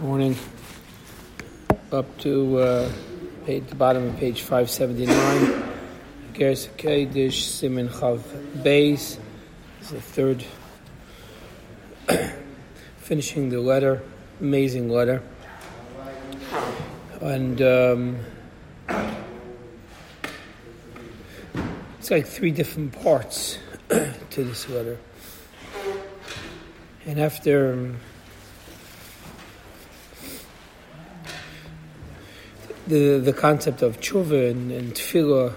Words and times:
Morning. 0.00 0.34
Up 1.92 2.16
to 2.20 2.58
uh, 2.58 2.92
page, 3.44 3.66
the 3.66 3.74
bottom 3.74 4.08
of 4.08 4.16
page 4.16 4.40
579. 4.40 5.62
Geras 6.32 7.32
Simin 7.32 7.90
Chav 7.90 8.20
Beis. 8.62 9.18
It's 9.78 9.90
the 9.90 10.00
third. 10.00 10.42
finishing 12.96 13.50
the 13.50 13.60
letter. 13.60 14.02
Amazing 14.40 14.88
letter. 14.88 15.22
And 17.20 17.60
um, 17.60 18.20
it's 21.98 22.10
like 22.10 22.26
three 22.26 22.52
different 22.52 22.98
parts 23.02 23.58
to 23.90 24.44
this 24.44 24.66
letter. 24.70 24.98
And 27.04 27.20
after. 27.20 27.74
Um, 27.74 27.96
the 32.90 33.18
the 33.18 33.32
concept 33.32 33.82
of 33.82 34.00
tshuva 34.00 34.50
and, 34.50 34.70
and 34.72 34.94
tefillah 34.94 35.54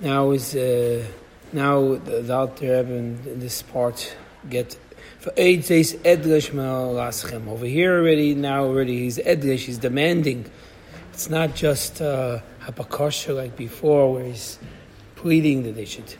now 0.00 0.30
is 0.30 0.56
uh, 0.56 1.04
now 1.52 1.94
the, 1.94 2.22
the 2.22 2.34
Alter 2.34 2.76
Rebbe 2.76 2.94
in, 2.94 3.38
this 3.38 3.62
part 3.62 4.16
get 4.48 4.78
for 5.18 5.32
eight 5.36 5.66
days 5.66 5.94
edlish 6.04 6.50
laschem 6.50 7.46
over 7.48 7.66
here 7.66 8.00
already 8.00 8.34
now 8.34 8.64
already 8.64 8.98
he's 9.00 9.18
edlish 9.18 9.66
he's 9.66 9.78
demanding. 9.78 10.50
It's 11.12 11.28
not 11.28 11.54
just 11.54 12.00
uh, 12.00 12.40
like 13.28 13.56
before 13.56 14.14
where 14.14 14.24
he's 14.24 14.58
pleading 15.16 15.64
that 15.64 15.74
they 15.76 15.84
should 15.84 16.14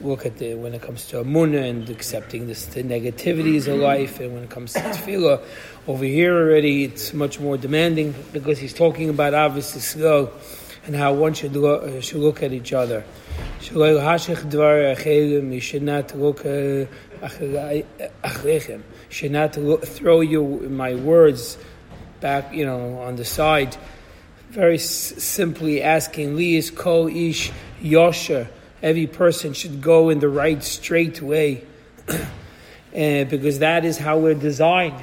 look 0.00 0.24
at 0.24 0.38
the 0.38 0.54
when 0.54 0.74
it 0.74 0.82
comes 0.82 1.06
to 1.06 1.16
amunah 1.22 1.68
and 1.68 1.90
accepting 1.90 2.46
this, 2.46 2.66
the 2.66 2.82
negativities 2.82 3.66
of 3.66 3.78
life, 3.78 4.20
and 4.20 4.32
when 4.34 4.44
it 4.44 4.50
comes 4.50 4.72
to 4.72 4.80
tefillah, 4.80 5.42
over 5.86 6.04
here 6.04 6.34
already 6.36 6.84
it's 6.84 7.12
much 7.12 7.40
more 7.40 7.56
demanding 7.56 8.14
because 8.32 8.58
he's 8.58 8.74
talking 8.74 9.08
about 9.08 9.34
obviously 9.34 9.80
slow 9.80 10.30
and 10.86 10.94
how 10.94 11.12
one 11.12 11.34
should 11.34 11.54
look, 11.54 11.82
uh, 11.82 12.00
should 12.00 12.20
look 12.20 12.42
at 12.42 12.52
each 12.52 12.72
other. 12.72 13.04
Should 13.60 13.76
not 19.32 19.58
uh, 19.58 19.76
throw 19.78 20.20
you 20.20 20.44
my 20.70 20.94
words 20.94 21.58
back, 22.20 22.54
you 22.54 22.64
know, 22.64 22.98
on 23.00 23.16
the 23.16 23.24
side. 23.24 23.76
Very 24.50 24.76
s- 24.76 25.22
simply 25.22 25.82
asking, 25.82 26.36
Li 26.36 26.56
is 26.56 26.70
ko 26.70 27.08
ish 27.08 27.52
yosher 27.82 28.48
every 28.82 29.06
person 29.06 29.52
should 29.52 29.80
go 29.80 30.08
in 30.08 30.20
the 30.20 30.28
right, 30.28 30.62
straight 30.62 31.20
way. 31.22 31.64
and 32.08 32.18
eh, 32.92 33.24
because 33.24 33.58
that 33.58 33.84
is 33.84 33.98
how 33.98 34.18
we're 34.18 34.34
designed. 34.34 34.96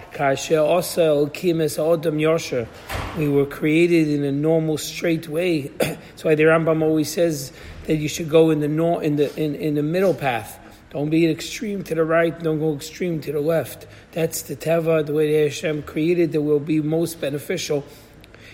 We 3.18 3.30
were 3.30 3.46
created 3.46 4.08
in 4.08 4.23
a 4.23 4.31
normal, 4.31 4.78
straight 4.78 5.28
way. 5.28 5.62
That's 5.78 6.23
why 6.23 6.36
the 6.36 6.44
Rambam 6.44 6.81
always 6.81 7.12
says 7.12 7.52
that 7.86 7.98
you 7.98 8.08
should 8.08 8.30
go 8.30 8.50
in 8.50 8.59
the 8.59 8.68
nor- 8.68 9.03
in 9.03 9.16
the 9.18 9.36
in, 9.40 9.56
in 9.56 9.76
the 9.76 9.84
middle 9.84 10.14
path. 10.14 10.59
Don't 10.90 11.09
be 11.09 11.30
extreme 11.30 11.84
to 11.84 11.96
the 11.96 12.06
right, 12.06 12.40
don't 12.40 12.59
go 12.59 12.73
extreme 12.73 13.20
to 13.22 13.31
the 13.34 13.42
left. 13.42 13.86
That's 14.14 14.44
the 14.44 14.56
teva, 14.56 15.06
the 15.06 15.12
way 15.12 15.30
the 15.30 15.44
Hashem 15.50 15.84
created 15.84 16.31
that 16.31 16.42
will 16.42 16.62
be 16.62 16.80
most 16.80 17.20
beneficial 17.20 17.84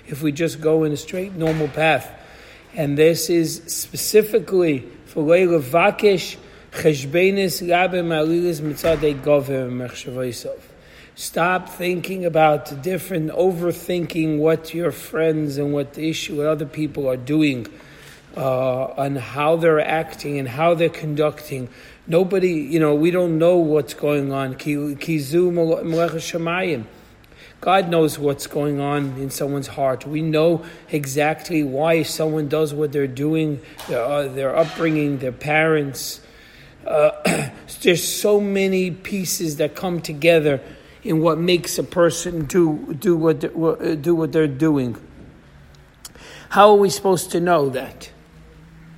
if 0.07 0.23
we 0.23 0.31
just 0.31 0.59
go 0.59 0.83
in 0.83 0.91
a 0.91 0.97
straight, 0.97 1.33
normal 1.33 1.67
path. 1.67 2.11
And 2.73 2.97
this 2.97 3.29
is 3.29 3.61
specifically 3.67 4.89
for 5.11 5.23
levakish 5.23 6.37
cheshbenis 6.71 7.61
rabim 7.61 8.11
alilis 8.15 8.61
mitzadei 8.61 9.13
govim 9.21 9.73
mechshavaisov. 9.85 10.57
Stop 11.15 11.67
thinking 11.67 12.23
about 12.23 12.81
different, 12.81 13.29
overthinking 13.31 14.37
what 14.37 14.73
your 14.73 14.91
friends 14.91 15.57
and 15.57 15.73
what 15.73 15.95
the 15.95 16.09
issue, 16.09 16.37
what 16.37 16.45
other 16.45 16.65
people 16.65 17.09
are 17.09 17.17
doing, 17.17 17.67
uh, 18.37 18.85
and 18.93 19.17
how 19.17 19.57
they're 19.57 19.85
acting 19.85 20.39
and 20.39 20.47
how 20.47 20.73
they're 20.75 20.87
conducting. 20.87 21.67
Nobody, 22.07 22.53
you 22.53 22.79
know, 22.79 22.95
we 22.95 23.11
don't 23.11 23.37
know 23.37 23.57
what's 23.57 23.93
going 23.93 24.31
on. 24.31 24.55
Kizu 24.55 25.51
shemayim. 25.51 26.85
God 27.61 27.89
knows 27.89 28.17
what's 28.17 28.47
going 28.47 28.79
on 28.79 29.17
in 29.19 29.29
someone's 29.29 29.67
heart. 29.67 30.07
We 30.07 30.23
know 30.23 30.65
exactly 30.89 31.63
why 31.63 32.01
someone 32.01 32.49
does 32.49 32.73
what 32.73 32.91
they're 32.91 33.05
doing, 33.05 33.61
their, 33.87 34.03
uh, 34.03 34.27
their 34.27 34.57
upbringing, 34.57 35.19
their 35.19 35.31
parents. 35.31 36.21
Uh, 36.85 37.11
there's 37.83 38.03
so 38.03 38.41
many 38.41 38.89
pieces 38.89 39.57
that 39.57 39.75
come 39.75 40.01
together 40.01 40.59
in 41.03 41.21
what 41.21 41.37
makes 41.37 41.77
a 41.77 41.83
person 41.83 42.45
do 42.45 42.95
do 42.99 43.15
what 43.15 43.39
do 43.39 44.15
what 44.15 44.31
they're 44.31 44.47
doing. 44.47 44.97
How 46.49 46.71
are 46.71 46.77
we 46.77 46.89
supposed 46.89 47.31
to 47.31 47.39
know 47.39 47.69
that? 47.69 48.11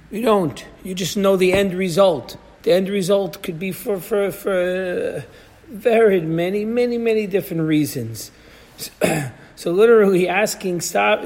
You 0.09 0.21
don't. 0.21 0.65
You 0.83 0.95
just 0.95 1.17
know 1.17 1.35
the 1.35 1.51
end 1.51 1.73
result. 1.73 2.37
The 2.63 2.71
end 2.71 2.87
result 2.87 3.43
could 3.43 3.59
be 3.59 3.73
for 3.73 3.99
for 3.99 4.31
for 4.31 5.25
varied 5.67 6.23
many 6.23 6.63
many 6.63 6.97
many 6.97 7.27
different 7.27 7.63
reasons. 7.63 8.31
so 9.55 9.71
literally 9.71 10.27
asking, 10.27 10.81
stop, 10.81 11.23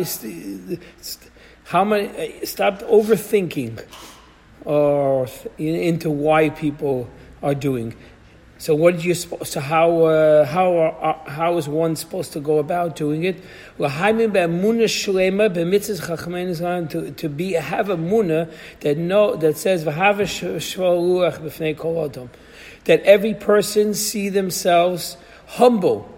how 1.66 1.84
many, 1.84 2.46
stop 2.46 2.80
overthinking 2.82 3.84
or 4.66 5.28
into 5.58 6.10
why 6.10 6.50
people 6.50 7.10
are 7.42 7.56
doing. 7.56 7.96
So 8.60 8.74
what 8.74 8.96
did 8.96 9.06
you 9.06 9.14
so 9.14 9.60
how 9.60 10.06
uh, 10.06 10.44
how 10.46 10.78
uh, 10.78 11.30
how 11.30 11.58
is 11.58 11.70
one 11.70 11.96
supposed 11.96 12.34
to 12.34 12.40
go 12.40 12.58
about 12.58 12.96
doing 12.96 13.24
it? 13.24 13.44
To, 16.90 17.12
to 17.12 17.30
be 17.30 17.54
have 17.54 17.90
a 17.92 17.98
muna 17.98 18.52
that 18.80 18.98
know 18.98 19.36
that 19.36 19.58
says 19.58 19.84
that 22.86 23.04
every 23.04 23.34
person 23.36 23.94
see 23.94 24.30
themselves 24.30 25.18
humble 25.46 26.17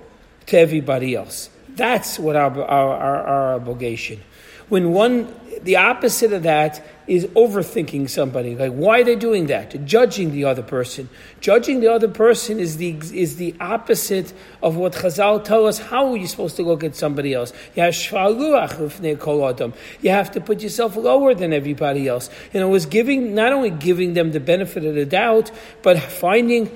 to 0.50 0.58
everybody 0.58 1.16
else. 1.16 1.50
That's 1.70 2.20
what 2.20 2.36
our, 2.36 2.52
our, 2.64 2.96
our, 2.96 3.28
our 3.28 3.54
obligation. 3.54 4.20
When 4.68 4.94
one, 4.94 5.34
the 5.64 5.78
opposite 5.78 6.34
of 6.34 6.44
that 6.44 6.84
is 7.10 7.26
overthinking 7.28 8.08
somebody. 8.08 8.56
Like, 8.56 8.72
why 8.72 9.02
are 9.02 9.04
they 9.04 9.16
doing 9.16 9.48
that? 9.48 9.84
Judging 9.84 10.32
the 10.32 10.46
other 10.46 10.62
person. 10.62 11.10
Judging 11.42 11.80
the 11.80 11.92
other 11.92 12.08
person 12.08 12.60
is 12.60 12.78
the, 12.78 12.96
is 13.14 13.38
the 13.38 13.56
opposite 13.60 14.32
of 14.62 14.76
what 14.76 14.94
Chazal 14.94 15.44
tell 15.44 15.66
us 15.66 15.80
how 15.80 16.12
are 16.12 16.18
you 16.18 16.28
supposed 16.28 16.56
to 16.58 16.64
look 16.64 16.84
at 16.84 16.96
somebody 16.96 17.34
else. 17.34 17.52
You 17.76 17.82
have 17.82 17.92
to 20.32 20.40
put 20.40 20.62
yourself 20.62 20.96
lower 20.96 21.34
than 21.34 21.52
everybody 21.52 22.08
else. 22.08 22.30
And 22.54 22.62
it 22.62 22.68
was 22.68 22.86
giving, 22.86 23.34
not 23.34 23.54
only 23.54 23.72
giving 23.72 24.14
them 24.14 24.32
the 24.32 24.40
benefit 24.40 24.86
of 24.86 24.94
the 24.94 25.06
doubt, 25.06 25.50
but 25.82 26.00
finding, 26.00 26.68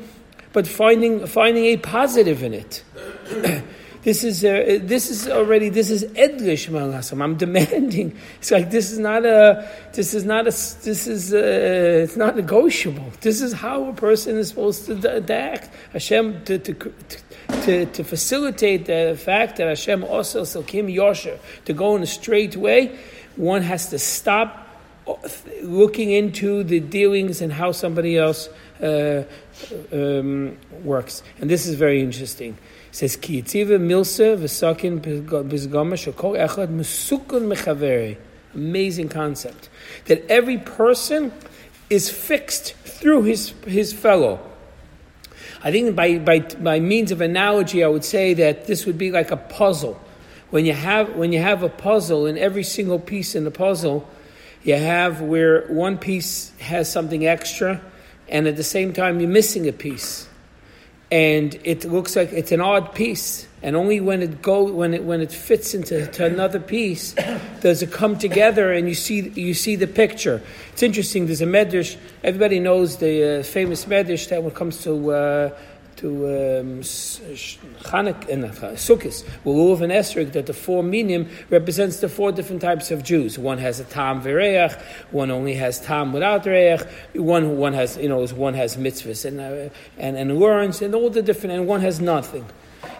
but 0.53 0.68
finding, 0.68 1.25
finding 1.25 1.66
a 1.66 1.78
positive 1.78 2.44
in 2.44 2.53
it. 2.53 2.84
this 4.03 4.24
is 4.24 4.44
uh, 4.46 4.80
this 4.81 5.09
is 5.09 5.28
already 5.28 5.69
this 5.69 5.90
is 5.90 6.03
edlish 6.16 6.69
malasam. 6.69 7.24
I'm 7.24 7.36
demanding. 7.36 8.16
It's 8.38 8.52
like 8.52 8.69
this 8.69 8.91
is 8.91 9.00
not 9.00 9.25
a 9.25 9.68
this 9.94 10.14
is 10.14 10.24
not 10.25 10.41
a 10.41 10.52
this 10.52 11.08
is 11.08 11.34
uh, 11.34 12.03
it's 12.03 12.16
not 12.16 12.36
negotiable. 12.36 13.12
This 13.22 13.41
is 13.41 13.53
how 13.53 13.86
a 13.86 13.94
person 13.94 14.38
is 14.38 14.50
supposed 14.50 14.86
to, 14.86 15.34
act. 15.34 15.69
Hashem 15.94 16.46
to, 16.46 16.59
to 16.59 16.94
to, 17.64 17.85
to 17.85 18.03
facilitate 18.03 18.85
the 18.85 19.20
fact 19.20 19.58
that 19.58 19.68
Hashem 19.68 20.03
also 20.03 20.41
Silkim 20.41 20.94
Yosher 20.94 21.40
to 21.66 21.74
go 21.74 21.96
in 21.96 22.03
a 22.03 22.08
straight 22.08 22.56
way. 22.56 22.97
One 23.35 23.62
has 23.64 23.90
to 23.90 24.00
stop 24.00 24.59
looking 25.62 26.12
into 26.12 26.64
the 26.64 26.80
dealings 26.80 27.41
and 27.41 27.52
how 27.52 27.72
somebody 27.72 28.18
else 28.18 28.50
uh, 28.81 29.23
um, 29.91 30.57
works. 30.84 31.23
And 31.39 31.50
this 31.50 31.66
is 31.66 31.75
very 31.75 32.01
interesting. 32.01 32.57
It 32.89 32.95
says, 32.95 33.16
Ki 33.16 33.41
yitziva 33.41 33.79
v'sakin 33.79 34.99
bizgama 34.99 35.93
shakol 35.93 36.37
echad 36.37 36.67
mesukun 36.67 37.53
mechaveri. 37.53 38.17
Amazing 38.53 39.09
concept. 39.09 39.70
That 40.05 40.29
every 40.29 40.58
person 40.58 41.31
is 41.90 42.09
fixed 42.09 42.73
through 42.73 43.23
his, 43.23 43.49
his 43.66 43.93
fellow. 43.93 44.40
I 45.64 45.72
think 45.72 45.96
by, 45.96 46.17
by, 46.17 46.40
by 46.40 46.79
means 46.79 47.11
of 47.11 47.22
analogy, 47.22 47.84
I 47.84 47.87
would 47.87 48.03
say 48.03 48.34
that 48.35 48.67
this 48.67 48.85
would 48.85 48.97
be 48.97 49.11
like 49.11 49.31
a 49.31 49.37
puzzle. 49.37 49.99
When 50.49 50.66
you 50.66 50.73
have, 50.73 51.16
when 51.16 51.31
you 51.31 51.40
have 51.40 51.64
a 51.64 51.69
puzzle, 51.69 52.26
and 52.26 52.37
every 52.37 52.64
single 52.64 52.99
piece 52.99 53.34
in 53.34 53.43
the 53.43 53.52
puzzle, 53.52 54.08
you 54.64 54.76
have 54.76 55.22
where 55.22 55.66
one 55.67 55.97
piece 55.97 56.52
has 56.59 56.91
something 56.91 57.26
extra, 57.26 57.81
and 58.29 58.47
at 58.47 58.55
the 58.55 58.64
same 58.64 58.93
time 58.93 59.20
you're 59.20 59.29
missing 59.29 59.67
a 59.67 59.73
piece 59.73 60.28
and 61.14 61.59
it 61.64 61.85
looks 61.85 62.16
like 62.16 62.34
it's 62.34 62.52
an 62.52 62.59
odd 62.59 62.96
piece. 62.96 63.47
And 63.61 63.75
only 63.75 63.99
when 63.99 64.23
it 64.23 64.41
go 64.41 64.72
when 64.72 64.96
it 64.96 65.03
when 65.03 65.22
it 65.22 65.31
fits 65.31 65.75
into 65.75 66.09
another 66.25 66.59
piece 66.59 67.14
does 67.61 67.84
it 67.84 67.91
come 67.91 68.17
together, 68.17 68.73
and 68.73 68.87
you 68.90 68.96
see 68.96 69.29
you 69.29 69.53
see 69.53 69.75
the 69.75 69.85
picture. 69.85 70.41
It's 70.72 70.81
interesting. 70.81 71.28
There's 71.28 71.43
a 71.43 71.46
medrash. 71.46 71.97
Everybody 72.23 72.59
knows 72.59 72.97
the 72.97 73.41
uh, 73.41 73.43
famous 73.43 73.85
medrash 73.85 74.28
that 74.29 74.41
when 74.41 74.53
it 74.53 74.55
comes 74.55 74.81
to 74.85 75.11
uh, 75.11 75.49
to 75.97 76.59
um, 76.59 76.81
and 76.81 78.45
uh, 78.45 78.49
Sukkot, 78.75 79.23
Lulav 79.45 79.81
and 79.81 79.91
Esrog, 79.91 80.31
that 80.34 80.45
the 80.45 80.53
four 80.53 80.84
minim 80.84 81.29
represents 81.49 81.99
the 81.99 82.09
four 82.09 82.31
different 82.31 82.61
types 82.61 82.91
of 82.91 83.03
Jews. 83.03 83.37
One 83.37 83.57
has 83.57 83.79
a 83.79 83.84
tam 83.84 84.22
v'reach, 84.22 84.79
one 85.11 85.31
only 85.31 85.53
has 85.55 85.79
tam 85.79 86.13
without 86.13 86.45
reach, 86.45 86.81
one 87.13 87.57
one 87.57 87.73
has 87.73 87.97
you 87.97 88.09
know 88.09 88.25
one 88.28 88.53
has 88.53 88.78
mitzvahs 88.78 89.25
and 89.25 89.40
uh, 89.40 89.73
and 89.97 90.17
and 90.17 90.40
learns 90.40 90.81
and 90.81 90.95
all 90.95 91.09
the 91.09 91.22
different, 91.22 91.55
and 91.55 91.67
one 91.67 91.81
has 91.81 91.99
nothing. 91.99 92.45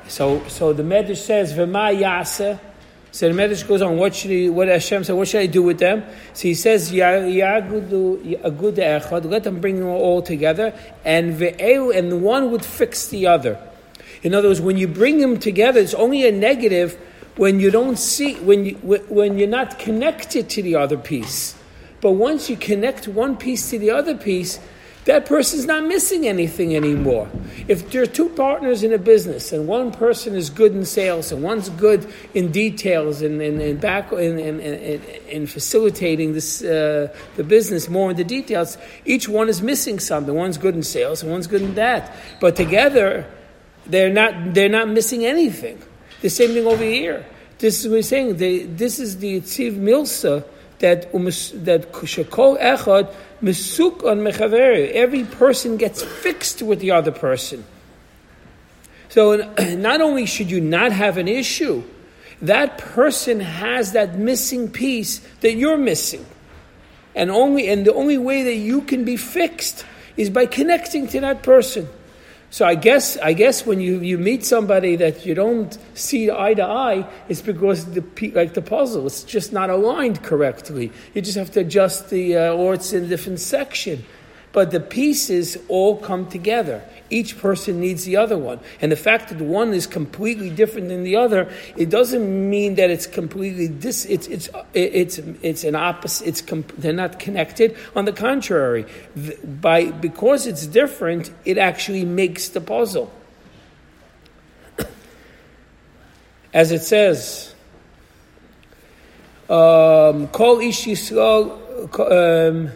So 0.08 0.46
so 0.48 0.74
the 0.74 0.84
Medrash 0.84 1.18
says 1.18 1.54
v'ma 1.54 2.00
yaseh. 2.00 2.60
So 3.14 3.32
the 3.32 3.40
Medrash 3.40 3.68
goes 3.68 3.84
on. 3.84 3.98
What 3.98 4.16
should 4.16 4.32
he? 4.32 4.50
What 4.50 4.68
Hashem 4.68 5.04
said? 5.04 5.16
What 5.16 5.28
should 5.28 5.42
I 5.42 5.46
do 5.46 5.62
with 5.62 5.78
them? 5.78 6.04
So 6.34 6.48
he 6.48 6.56
says, 6.56 6.92
"Yagudu 6.92 8.42
agud 8.42 8.78
echad." 8.78 9.30
Let 9.30 9.44
them 9.44 9.62
bring 9.62 9.78
them 9.78 9.88
all 9.88 10.24
together, 10.24 10.74
and 11.06 11.40
and 11.40 12.24
one 12.24 12.50
would 12.50 12.66
fix 12.66 13.06
the 13.06 13.28
other. 13.28 13.60
In 14.24 14.34
other 14.34 14.48
words, 14.48 14.62
when 14.62 14.78
you 14.78 14.88
bring 14.88 15.20
them 15.20 15.38
together, 15.38 15.80
it's 15.80 15.94
only 15.94 16.28
a 16.28 16.32
negative 16.32 16.98
when 17.36 17.60
you 17.60 17.70
don't 17.70 18.00
see 18.00 18.34
when 18.34 18.66
you 18.66 18.74
when 19.10 19.38
you're 19.38 19.48
not 19.48 19.78
connected 19.78 20.50
to 20.50 20.64
the 20.64 20.76
other 20.76 20.98
piece. 20.98 21.54
But 22.02 22.14
once 22.14 22.50
you 22.50 22.58
connect 22.58 23.08
one 23.08 23.38
piece 23.38 23.70
to 23.70 23.78
the 23.78 23.92
other 23.92 24.16
piece, 24.16 24.60
that 25.06 25.26
person's 25.26 25.66
not 25.66 25.84
missing 25.84 26.28
anything 26.28 26.76
anymore. 26.76 27.30
If 27.68 27.92
there 27.92 28.02
are 28.02 28.06
two 28.06 28.30
partners 28.30 28.84
in 28.84 28.94
a 28.94 28.98
business 28.98 29.52
and 29.52 29.68
one 29.68 29.92
person 29.92 30.34
is 30.36 30.50
good 30.50 30.74
in 30.74 30.86
sales 30.86 31.32
and 31.32 31.44
one's 31.44 31.70
good 31.70 32.08
in 32.34 32.52
details 32.52 33.22
and, 33.22 33.42
and, 33.42 33.62
and 33.62 33.82
back 33.82 34.14
in, 34.14 34.40
in, 34.40 34.60
in, 34.60 35.48
facilitating 35.48 36.34
this 36.34 36.64
uh, 36.64 37.14
the 37.36 37.44
business 37.44 37.90
more 37.90 38.12
in 38.12 38.18
the 38.18 38.24
details, 38.24 38.78
each 39.04 39.28
one 39.28 39.50
is 39.50 39.62
missing 39.62 40.00
something. 40.00 40.34
One's 40.34 40.58
good 40.58 40.76
in 40.76 40.84
sales 40.84 41.22
and 41.22 41.32
one's 41.32 41.48
good 41.48 41.62
in 41.62 41.76
that. 41.76 42.16
But 42.40 42.56
together, 42.56 43.30
they're 43.86 44.14
not 44.14 44.54
they're 44.54 44.70
not 44.70 44.88
missing 44.88 45.26
anything. 45.26 45.82
The 46.22 46.30
same 46.30 46.52
thing 46.52 46.66
over 46.66 46.84
here. 46.84 47.26
This 47.60 47.80
is 47.80 47.88
what 47.88 47.96
we're 47.96 48.04
saying. 48.04 48.38
They, 48.38 48.64
this 48.64 49.00
is 49.00 49.18
the 49.18 49.42
Tziv 49.42 49.78
Milsa 49.78 50.46
that 50.80 51.12
that 51.12 51.92
Shakol 51.92 52.60
Echad 52.60 53.14
Mesuk 53.44 54.10
on 54.10 54.20
mechaveri. 54.20 54.92
Every 54.92 55.26
person 55.26 55.78
gets 55.78 56.02
fixed 56.02 56.62
with 56.62 56.80
the 56.80 56.92
other 56.92 57.12
person. 57.12 57.66
So 59.10 59.36
not 59.76 60.02
only 60.02 60.26
should 60.26 60.50
you 60.50 60.62
not 60.62 60.92
have 60.94 61.18
an 61.18 61.28
issue, 61.28 61.84
that 62.42 62.78
person 62.78 63.42
has 63.42 63.92
that 63.92 64.18
missing 64.18 64.72
piece 64.72 65.20
that 65.42 65.54
you're 65.54 65.78
missing. 65.78 66.26
And 67.16 67.30
only 67.30 67.68
and 67.68 67.86
the 67.86 67.94
only 67.94 68.18
way 68.18 68.44
that 68.44 68.56
you 68.56 68.82
can 68.82 69.04
be 69.04 69.18
fixed 69.18 69.86
is 70.18 70.30
by 70.30 70.46
connecting 70.46 71.08
to 71.10 71.20
that 71.22 71.44
person. 71.44 71.88
So 72.54 72.68
I 72.68 72.76
guess 72.76 73.18
I 73.18 73.34
guess 73.34 73.66
when 73.66 73.82
you, 73.82 74.00
you 74.02 74.20
meet 74.20 74.46
somebody 74.46 74.96
that 74.98 75.26
you 75.26 75.34
don't 75.34 75.76
see 75.96 76.30
eye 76.30 76.54
to 76.54 76.64
eye, 76.64 77.04
it's 77.28 77.42
because 77.42 77.84
the 77.86 78.04
like 78.36 78.54
the 78.54 78.62
puzzle, 78.62 79.08
it's 79.08 79.24
just 79.24 79.54
not 79.54 79.72
aligned 79.72 80.22
correctly. 80.22 80.92
You 81.16 81.24
just 81.24 81.36
have 81.36 81.50
to 81.54 81.62
adjust 81.62 82.12
the 82.12 82.38
uh, 82.38 82.54
or 82.54 82.76
it's 82.76 82.94
in 82.94 83.06
a 83.06 83.08
different 83.08 83.40
section. 83.40 84.06
But 84.54 84.70
the 84.70 84.80
pieces 84.80 85.58
all 85.68 85.98
come 85.98 86.30
together. 86.30 86.84
Each 87.10 87.38
person 87.40 87.80
needs 87.80 88.06
the 88.06 88.18
other 88.18 88.38
one. 88.38 88.60
And 88.80 88.92
the 88.92 88.96
fact 88.96 89.30
that 89.30 89.40
one 89.40 89.74
is 89.74 89.88
completely 89.88 90.52
different 90.52 90.90
than 90.90 91.04
the 91.04 91.16
other, 91.16 91.52
it 91.76 91.90
doesn't 91.90 92.50
mean 92.50 92.76
that 92.76 92.92
it's 92.92 93.08
completely 93.08 93.68
dis, 93.68 94.06
it's, 94.06 94.28
it's, 94.28 94.50
it's, 94.76 95.18
it's 95.18 95.64
an 95.64 95.76
opposite, 95.76 96.28
it's 96.28 96.42
they're 96.78 96.94
not 96.94 97.18
connected. 97.18 97.76
On 97.96 98.06
the 98.06 98.14
contrary, 98.14 98.86
by, 99.44 99.90
because 99.90 100.46
it's 100.46 100.68
different, 100.68 101.34
it 101.46 101.58
actually 101.58 102.06
makes 102.06 102.50
the 102.50 102.62
puzzle. 102.62 103.12
As 106.54 106.72
it 106.72 106.84
says, 106.84 107.56
um, 109.50 110.28
Kol 110.28 110.60
ish 110.60 110.86
Yisrael, 110.86 111.60
um, 112.00 112.72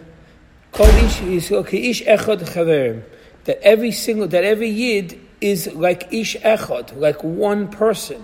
that 3.46 3.58
every 3.64 3.92
single 3.92 4.28
that 4.28 4.44
every 4.44 4.70
yid 4.70 5.20
is 5.42 5.74
like 5.74 6.14
ish 6.14 6.38
echad, 6.38 6.96
like 6.96 7.24
one 7.24 7.68
person. 7.68 8.24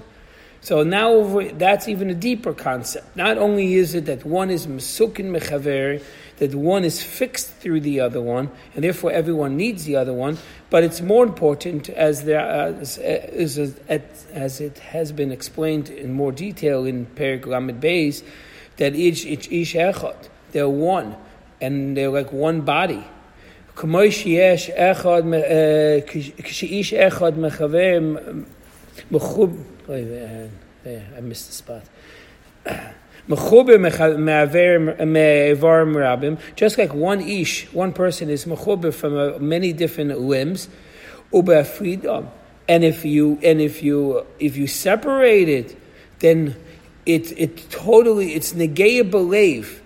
So 0.61 0.83
now 0.83 1.50
that's 1.53 1.88
even 1.88 2.11
a 2.11 2.13
deeper 2.13 2.53
concept. 2.53 3.17
Not 3.17 3.39
only 3.39 3.73
is 3.73 3.95
it 3.95 4.05
that 4.05 4.23
one 4.23 4.51
is 4.51 4.67
mesukin 4.67 5.31
mechaver, 5.35 6.03
that 6.38 6.53
one 6.53 6.83
is 6.83 7.01
fixed 7.01 7.50
through 7.55 7.79
the 7.79 8.01
other 8.01 8.21
one, 8.21 8.51
and 8.75 8.83
therefore 8.83 9.11
everyone 9.11 9.57
needs 9.57 9.85
the 9.85 9.95
other 9.95 10.13
one, 10.13 10.38
but 10.69 10.83
it's 10.83 11.01
more 11.01 11.23
important 11.23 11.89
as 11.89 12.23
there 12.25 12.39
as, 12.39 13.00
as, 13.00 13.57
as 14.31 14.61
it 14.61 14.77
has 14.77 15.11
been 15.11 15.31
explained 15.31 15.89
in 15.89 16.13
more 16.13 16.31
detail 16.31 16.85
in 16.85 17.07
Perek 17.07 17.47
Lamed 17.47 17.81
Beis, 17.81 18.23
that 18.77 18.94
each, 18.94 19.25
each 19.25 19.51
ish 19.51 19.73
echad, 19.73 20.29
they're 20.51 20.69
one, 20.69 21.15
and 21.62 21.96
they're 21.96 22.10
like 22.10 22.32
one 22.32 22.62
body. 22.62 23.02
כמו 23.76 24.00
שיש 24.10 24.70
אחד, 24.70 25.22
כשאיש 26.42 26.94
אחד 26.94 27.38
מחבר 27.38 28.00
מחוב, 29.10 29.64
I 29.88 31.20
missed 31.20 31.48
the 31.48 31.52
spot. 31.52 31.82
Mechuber 33.28 33.78
me'avar 33.78 35.86
merabim, 35.86 36.38
just 36.56 36.78
like 36.78 36.94
one 36.94 37.20
ish, 37.20 37.66
one 37.72 37.92
person 37.92 38.30
is 38.30 38.46
mechuber 38.46 38.92
from 38.92 39.16
uh, 39.16 39.38
many 39.38 39.72
different 39.72 40.19
limbs, 40.19 40.69
ube'afridam. 41.32 42.28
And 42.69 42.84
if 42.84 43.04
you 43.04 43.38
and 43.42 43.60
if 43.60 43.82
you 43.82 44.26
if 44.38 44.56
you 44.56 44.66
separate 44.66 45.48
it, 45.48 45.76
then 46.20 46.56
it 47.04 47.32
it 47.38 47.70
totally 47.70 48.34
it's 48.34 48.52
negaya 48.52 49.10
believe 49.10 49.81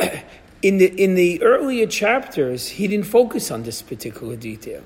in 0.62 0.78
the 0.78 0.86
in 0.86 1.14
the 1.14 1.42
earlier 1.42 1.86
chapters, 1.86 2.68
he 2.68 2.86
didn't 2.88 3.06
focus 3.06 3.50
on 3.50 3.62
this 3.62 3.82
particular 3.82 4.36
detail. 4.36 4.82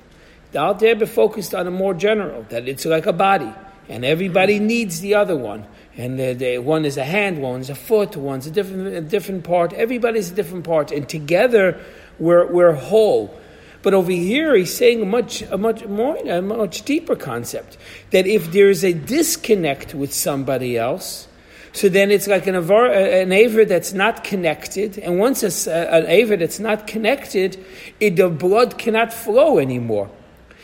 The 0.51 0.59
Alter 0.59 1.05
focused 1.05 1.55
on 1.55 1.65
a 1.65 1.71
more 1.71 1.93
general 1.93 2.43
that 2.49 2.67
it's 2.67 2.85
like 2.85 3.05
a 3.05 3.13
body, 3.13 3.51
and 3.89 4.05
everybody 4.05 4.59
needs 4.59 5.01
the 5.01 5.15
other 5.15 5.35
one. 5.35 5.65
And 5.95 6.19
the, 6.19 6.33
the, 6.33 6.57
one 6.57 6.85
is 6.85 6.97
a 6.97 7.03
hand, 7.03 7.39
one's 7.41 7.69
a 7.69 7.75
foot, 7.75 8.15
one's 8.15 8.47
a 8.47 8.51
different 8.51 8.87
a 8.87 9.01
different 9.01 9.43
part. 9.43 9.73
Everybody's 9.73 10.31
a 10.31 10.35
different 10.35 10.63
part, 10.63 10.91
and 10.91 11.07
together 11.07 11.79
we're 12.19 12.45
we're 12.51 12.73
whole. 12.73 13.39
But 13.83 13.93
over 13.93 14.11
here, 14.11 14.55
he's 14.55 14.73
saying 14.73 15.01
a 15.01 15.05
much, 15.05 15.41
a 15.41 15.57
much 15.57 15.85
more, 15.85 16.15
a 16.15 16.41
much 16.41 16.83
deeper 16.83 17.17
concept 17.17 17.77
that 18.11 18.25
if 18.25 18.51
there 18.53 18.69
is 18.69 18.83
a 18.85 18.93
disconnect 18.93 19.93
with 19.93 20.13
somebody 20.13 20.77
else, 20.77 21.27
so 21.73 21.89
then 21.89 22.11
it's 22.11 22.27
like 22.27 22.45
an, 22.45 22.55
avar, 22.55 22.85
an 22.85 23.31
aver 23.31 23.65
that's 23.65 23.93
not 23.93 24.23
connected, 24.23 24.99
and 24.99 25.19
once 25.19 25.41
it's 25.41 25.67
an 25.67 26.05
aver 26.05 26.37
that's 26.37 26.59
not 26.59 26.85
connected, 26.85 27.63
it, 27.99 28.15
the 28.15 28.29
blood 28.29 28.77
cannot 28.77 29.11
flow 29.11 29.57
anymore. 29.57 30.09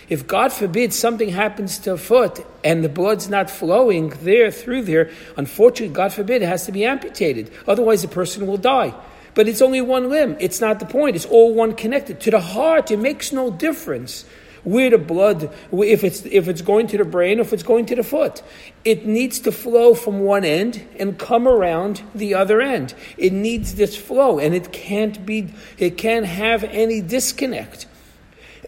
If 0.07 0.27
God 0.27 0.51
forbid 0.53 0.93
something 0.93 1.29
happens 1.29 1.77
to 1.79 1.93
a 1.93 1.97
foot 1.97 2.45
and 2.63 2.83
the 2.83 2.89
blood's 2.89 3.29
not 3.29 3.49
flowing 3.49 4.09
there 4.21 4.51
through 4.51 4.83
there, 4.83 5.11
unfortunately, 5.37 5.93
God 5.93 6.13
forbid, 6.13 6.41
it 6.41 6.47
has 6.47 6.65
to 6.65 6.71
be 6.71 6.83
amputated. 6.85 7.51
Otherwise, 7.67 8.01
the 8.01 8.07
person 8.07 8.47
will 8.47 8.57
die. 8.57 8.93
But 9.35 9.47
it's 9.47 9.61
only 9.61 9.81
one 9.81 10.09
limb. 10.09 10.35
It's 10.39 10.61
not 10.61 10.79
the 10.79 10.87
point. 10.87 11.15
It's 11.15 11.25
all 11.25 11.53
one 11.53 11.75
connected. 11.75 12.19
To 12.21 12.31
the 12.31 12.39
heart, 12.39 12.89
it 12.89 12.97
makes 12.97 13.31
no 13.31 13.51
difference 13.51 14.25
where 14.63 14.89
the 14.89 14.97
blood, 14.97 15.53
if 15.71 16.03
it's, 16.03 16.25
if 16.25 16.47
it's 16.47 16.61
going 16.61 16.87
to 16.87 16.97
the 16.97 17.05
brain, 17.05 17.39
if 17.39 17.53
it's 17.53 17.63
going 17.63 17.85
to 17.87 17.95
the 17.95 18.03
foot. 18.03 18.41
It 18.85 19.05
needs 19.05 19.39
to 19.41 19.51
flow 19.51 19.93
from 19.93 20.19
one 20.21 20.45
end 20.45 20.85
and 20.97 21.17
come 21.17 21.47
around 21.47 22.01
the 22.13 22.33
other 22.33 22.61
end. 22.61 22.93
It 23.17 23.33
needs 23.33 23.75
this 23.75 23.95
flow, 23.95 24.39
and 24.39 24.53
it 24.53 24.71
can't 24.71 25.25
be, 25.25 25.53
it 25.77 25.97
can't 25.97 26.25
have 26.25 26.63
any 26.63 27.01
disconnect. 27.01 27.87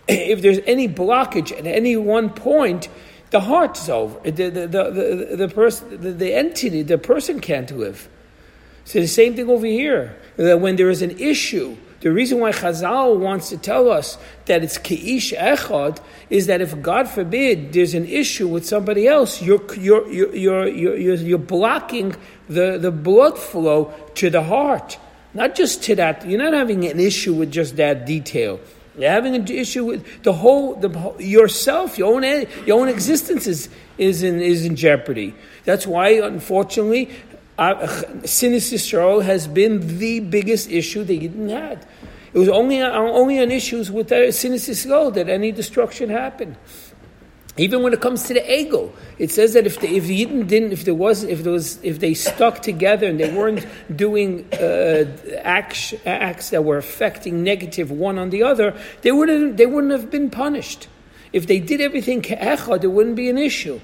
If 0.07 0.41
there's 0.41 0.59
any 0.65 0.87
blockage 0.87 1.57
at 1.57 1.65
any 1.65 1.95
one 1.95 2.29
point, 2.31 2.89
the 3.29 3.41
heart 3.41 3.77
is 3.77 3.89
over. 3.89 4.19
The, 4.29 4.49
the, 4.49 4.67
the, 4.67 4.67
the, 4.67 5.35
the 5.37 5.47
person, 5.47 6.01
the, 6.01 6.11
the 6.11 6.33
entity, 6.33 6.81
the 6.81 6.97
person 6.97 7.39
can't 7.39 7.71
live. 7.71 8.09
So 8.83 8.99
the 8.99 9.07
same 9.07 9.35
thing 9.35 9.49
over 9.49 9.65
here. 9.65 10.17
That 10.37 10.59
when 10.59 10.75
there 10.75 10.89
is 10.89 11.01
an 11.01 11.11
issue, 11.11 11.77
the 12.01 12.11
reason 12.11 12.39
why 12.39 12.51
Chazal 12.51 13.17
wants 13.17 13.49
to 13.49 13.57
tell 13.57 13.89
us 13.89 14.17
that 14.45 14.63
it's 14.63 14.79
keish 14.79 15.37
echad 15.37 15.99
is 16.31 16.47
that 16.47 16.59
if 16.59 16.81
God 16.81 17.07
forbid 17.07 17.73
there's 17.73 17.93
an 17.93 18.05
issue 18.05 18.47
with 18.47 18.65
somebody 18.65 19.07
else, 19.07 19.41
you're 19.41 19.61
you're 19.75 20.07
you're 20.09 20.67
you're, 20.67 20.67
you're, 20.67 21.15
you're 21.15 21.37
blocking 21.37 22.15
the, 22.49 22.79
the 22.79 22.91
blood 22.91 23.37
flow 23.37 23.93
to 24.15 24.31
the 24.31 24.41
heart, 24.41 24.97
not 25.35 25.53
just 25.53 25.83
to 25.83 25.95
that. 25.95 26.27
You're 26.27 26.41
not 26.41 26.53
having 26.53 26.85
an 26.85 26.99
issue 26.99 27.33
with 27.35 27.51
just 27.51 27.77
that 27.77 28.07
detail. 28.07 28.59
You're 28.97 29.09
having 29.09 29.35
an 29.35 29.47
issue 29.47 29.85
with 29.85 30.23
the 30.23 30.33
whole, 30.33 30.75
the 30.75 31.15
yourself, 31.19 31.97
your 31.97 32.15
own, 32.15 32.23
your 32.65 32.81
own 32.81 32.89
existence 32.89 33.47
is, 33.47 33.69
is 33.99 34.23
in 34.23 34.41
is 34.41 34.65
in 34.65 34.75
jeopardy. 34.75 35.35
That's 35.65 35.85
why, 35.85 36.09
unfortunately, 36.09 37.11
uh, 37.61 37.87
Sinis 38.23 38.71
Yisrael 38.73 39.23
has 39.23 39.47
been 39.47 39.99
the 39.99 40.19
biggest 40.19 40.69
issue 40.69 41.03
that 41.03 41.21
Yidden 41.21 41.49
had. 41.49 41.85
It 42.33 42.39
was 42.39 42.49
only, 42.49 42.81
only 42.81 43.39
on 43.39 43.51
issues 43.51 43.91
with 43.91 44.07
the 44.09 44.31
Sinis 44.31 44.67
Yisrael 44.69 45.13
that 45.13 45.29
any 45.29 45.51
destruction 45.51 46.09
happened. 46.09 46.57
Even 47.57 47.83
when 47.83 47.93
it 47.93 47.99
comes 47.99 48.23
to 48.23 48.33
the 48.33 48.59
ego, 48.59 48.93
it 49.19 49.29
says 49.29 49.53
that 49.53 49.67
if 49.67 49.79
the, 49.81 49.95
if 49.95 50.05
the 50.05 50.25
Yidden 50.25 50.47
didn't, 50.47 50.71
if 50.71 50.85
there 50.85 50.95
was, 50.95 51.23
if 51.23 51.43
there 51.43 51.51
was, 51.51 51.83
if 51.83 51.99
they 51.99 52.13
stuck 52.13 52.61
together 52.61 53.07
and 53.07 53.19
they 53.19 53.31
weren't 53.31 53.67
doing 53.93 54.51
uh, 54.53 55.05
acts, 55.43 55.93
acts 56.05 56.49
that 56.51 56.63
were 56.63 56.77
affecting 56.77 57.43
negative 57.43 57.91
one 57.91 58.17
on 58.17 58.29
the 58.29 58.41
other, 58.41 58.75
they 59.01 59.11
wouldn't, 59.11 59.57
they 59.57 59.65
wouldn't 59.65 59.91
have 59.91 60.09
been 60.09 60.29
punished. 60.29 60.87
If 61.33 61.45
they 61.47 61.59
did 61.59 61.81
everything 61.81 62.21
ke'echad, 62.21 62.81
there 62.81 62.89
wouldn't 62.89 63.17
be 63.17 63.29
an 63.29 63.37
issue. 63.37 63.81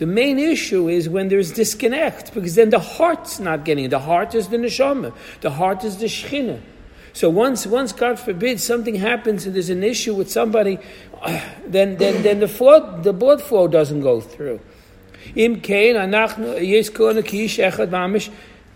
The 0.00 0.06
main 0.06 0.38
issue 0.38 0.88
is 0.88 1.10
when 1.10 1.28
there's 1.28 1.52
disconnect, 1.52 2.32
because 2.32 2.54
then 2.54 2.70
the 2.70 2.78
heart's 2.78 3.38
not 3.38 3.66
getting 3.66 3.84
it. 3.84 3.88
The 3.88 3.98
heart 3.98 4.34
is 4.34 4.48
the 4.48 4.56
neshama. 4.56 5.12
The 5.42 5.50
heart 5.50 5.84
is 5.84 5.98
the 5.98 6.06
shechina. 6.06 6.58
So 7.12 7.28
once, 7.28 7.66
once 7.66 7.92
God 7.92 8.18
forbid, 8.18 8.60
something 8.60 8.94
happens 8.94 9.44
and 9.44 9.54
there's 9.54 9.68
an 9.68 9.84
issue 9.84 10.14
with 10.14 10.30
somebody, 10.30 10.78
then, 11.66 11.98
then, 11.98 12.22
then 12.22 12.40
the 12.40 12.48
flow, 12.48 12.98
the 13.02 13.12
blood 13.12 13.42
flow 13.42 13.68
doesn't 13.68 14.00
go 14.00 14.22
through. 14.22 14.60
Im 15.36 15.60
kain 15.60 15.96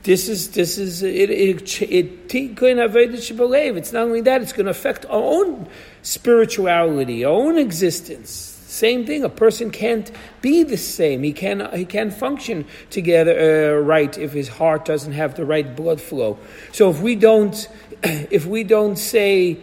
this 0.02 0.28
is 0.28 0.50
this 0.50 0.76
is 0.76 1.02
it 1.02 1.31
it 1.31 1.81
it 1.81 2.31
It's 2.31 3.93
not 3.95 4.02
only 4.02 4.21
that; 4.21 4.43
it's 4.43 4.52
going 4.52 4.66
to 4.66 4.71
affect 4.71 5.07
our 5.07 5.12
own 5.12 5.66
spirituality, 6.02 7.25
our 7.25 7.33
own 7.33 7.57
existence. 7.57 8.53
Same 8.75 9.07
thing. 9.07 9.23
A 9.23 9.28
person 9.28 9.71
can't 9.71 10.11
be 10.43 10.64
the 10.64 10.76
same. 10.76 11.23
He 11.23 11.33
can 11.33 11.71
he 11.75 11.85
can't 11.85 12.12
function 12.12 12.66
together 12.90 13.76
uh, 13.76 13.81
right 13.81 14.19
if 14.19 14.33
his 14.33 14.49
heart 14.49 14.85
doesn't 14.85 15.12
have 15.12 15.37
the 15.37 15.45
right 15.45 15.76
blood 15.76 16.00
flow. 16.00 16.38
So 16.73 16.90
if 16.90 17.00
we 17.00 17.14
don't 17.14 17.69
if 18.02 18.47
we 18.47 18.64
don't 18.64 18.97
say 18.97 19.59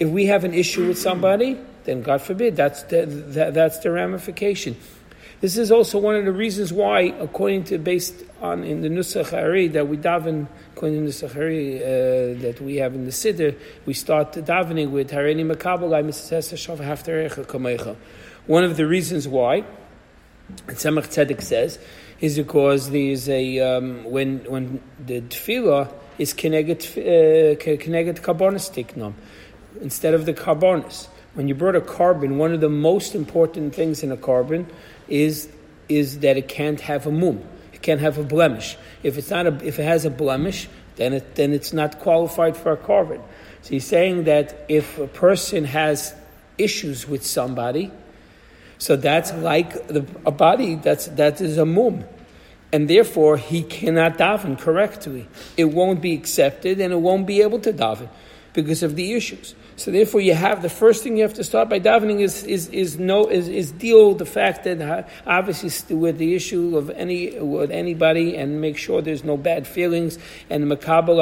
if 0.00 0.08
we 0.08 0.26
have 0.26 0.44
an 0.44 0.54
issue 0.54 0.88
with 0.88 0.98
somebody, 0.98 1.58
then 1.84 2.02
God 2.02 2.22
forbid, 2.22 2.56
that's 2.56 2.82
the, 2.84 3.06
that, 3.06 3.54
that's 3.54 3.78
the 3.78 3.90
ramification. 3.90 4.76
This 5.44 5.58
is 5.58 5.70
also 5.70 5.98
one 5.98 6.16
of 6.16 6.24
the 6.24 6.32
reasons 6.32 6.72
why, 6.72 7.00
according 7.20 7.64
to 7.64 7.76
based 7.76 8.14
on 8.40 8.64
in 8.64 8.80
the 8.80 8.88
Nusach 8.88 9.28
Hari 9.28 9.68
that 9.68 9.86
we 9.86 9.98
daven, 9.98 10.46
according 10.72 11.04
to 11.04 11.10
Nusach 11.10 11.34
Hari 11.34 11.82
uh, 11.82 12.40
that 12.40 12.62
we 12.62 12.76
have 12.76 12.94
in 12.94 13.04
the 13.04 13.10
Siddur, 13.10 13.54
we 13.84 13.92
start 13.92 14.32
davening 14.32 14.90
with 14.90 15.10
Harini 15.10 15.44
Makabal, 15.44 15.90
One 18.46 18.64
of 18.64 18.78
the 18.78 18.86
reasons 18.86 19.28
why, 19.28 19.56
and 19.56 20.78
Tzemach 20.78 21.08
Tzedek 21.08 21.42
says, 21.42 21.78
is 22.20 22.38
because 22.38 22.88
there's 22.88 23.28
a 23.28 23.60
um, 23.60 24.04
when 24.04 24.38
when 24.48 24.80
the 24.98 25.20
tefillah 25.20 25.92
is 26.16 26.32
connected 26.32 26.80
uh, 26.96 27.60
connected 27.60 28.16
korbanos 28.22 29.14
instead 29.82 30.14
of 30.14 30.24
the 30.24 30.32
korbanos 30.32 31.08
when 31.34 31.48
you 31.48 31.54
brought 31.54 31.74
a 31.74 31.80
korban, 31.80 32.36
one 32.36 32.52
of 32.52 32.60
the 32.60 32.68
most 32.68 33.14
important 33.14 33.74
things 33.74 34.02
in 34.02 34.12
a 34.12 34.16
korban 34.16 34.66
is, 35.08 35.48
is 35.88 36.20
that 36.20 36.36
it 36.36 36.48
can't 36.48 36.80
have 36.80 37.06
a 37.06 37.10
mum. 37.10 37.42
It 37.72 37.82
can't 37.82 38.00
have 38.00 38.18
a 38.18 38.22
blemish. 38.22 38.76
If, 39.02 39.18
it's 39.18 39.30
not 39.30 39.46
a, 39.46 39.66
if 39.66 39.78
it 39.78 39.84
has 39.84 40.04
a 40.04 40.10
blemish, 40.10 40.68
then, 40.96 41.12
it, 41.12 41.34
then 41.34 41.52
it's 41.52 41.72
not 41.72 42.00
qualified 42.00 42.56
for 42.56 42.72
a 42.72 42.76
korban. 42.76 43.20
So 43.62 43.70
he's 43.70 43.86
saying 43.86 44.24
that 44.24 44.64
if 44.68 44.98
a 44.98 45.06
person 45.06 45.64
has 45.64 46.14
issues 46.58 47.08
with 47.08 47.24
somebody, 47.24 47.90
so 48.78 48.96
that's 48.96 49.32
like 49.32 49.86
the, 49.88 50.06
a 50.26 50.30
body 50.30 50.76
that's, 50.76 51.06
that 51.06 51.40
is 51.40 51.58
a 51.58 51.64
mum. 51.64 52.04
And 52.72 52.90
therefore, 52.90 53.36
he 53.36 53.62
cannot 53.62 54.18
daven 54.18 54.58
correctly. 54.58 55.28
It 55.56 55.66
won't 55.66 56.00
be 56.00 56.12
accepted 56.12 56.80
and 56.80 56.92
it 56.92 56.96
won't 56.96 57.26
be 57.26 57.40
able 57.42 57.60
to 57.60 57.72
daven 57.72 58.08
because 58.54 58.82
of 58.82 58.96
the 58.96 59.12
issues. 59.12 59.54
So 59.76 59.90
therefore, 59.90 60.20
you 60.20 60.34
have 60.34 60.62
the 60.62 60.68
first 60.68 61.02
thing 61.02 61.16
you 61.16 61.24
have 61.24 61.34
to 61.34 61.44
start 61.44 61.68
by 61.68 61.80
davening 61.80 62.20
is 62.20 62.44
is 62.44 62.68
is 62.68 62.96
no 62.96 63.26
is, 63.26 63.48
is 63.48 63.72
deal 63.72 64.10
with 64.10 64.18
the 64.18 64.26
fact 64.26 64.64
that 64.64 64.80
uh, 64.80 65.02
obviously 65.26 65.96
with 65.96 66.16
the 66.18 66.34
issue 66.34 66.78
of 66.78 66.90
any 66.90 67.38
with 67.40 67.72
anybody 67.72 68.36
and 68.36 68.60
make 68.60 68.78
sure 68.78 69.02
there's 69.02 69.24
no 69.24 69.36
bad 69.36 69.66
feelings 69.66 70.18
and 70.48 70.64
makabel 70.64 71.18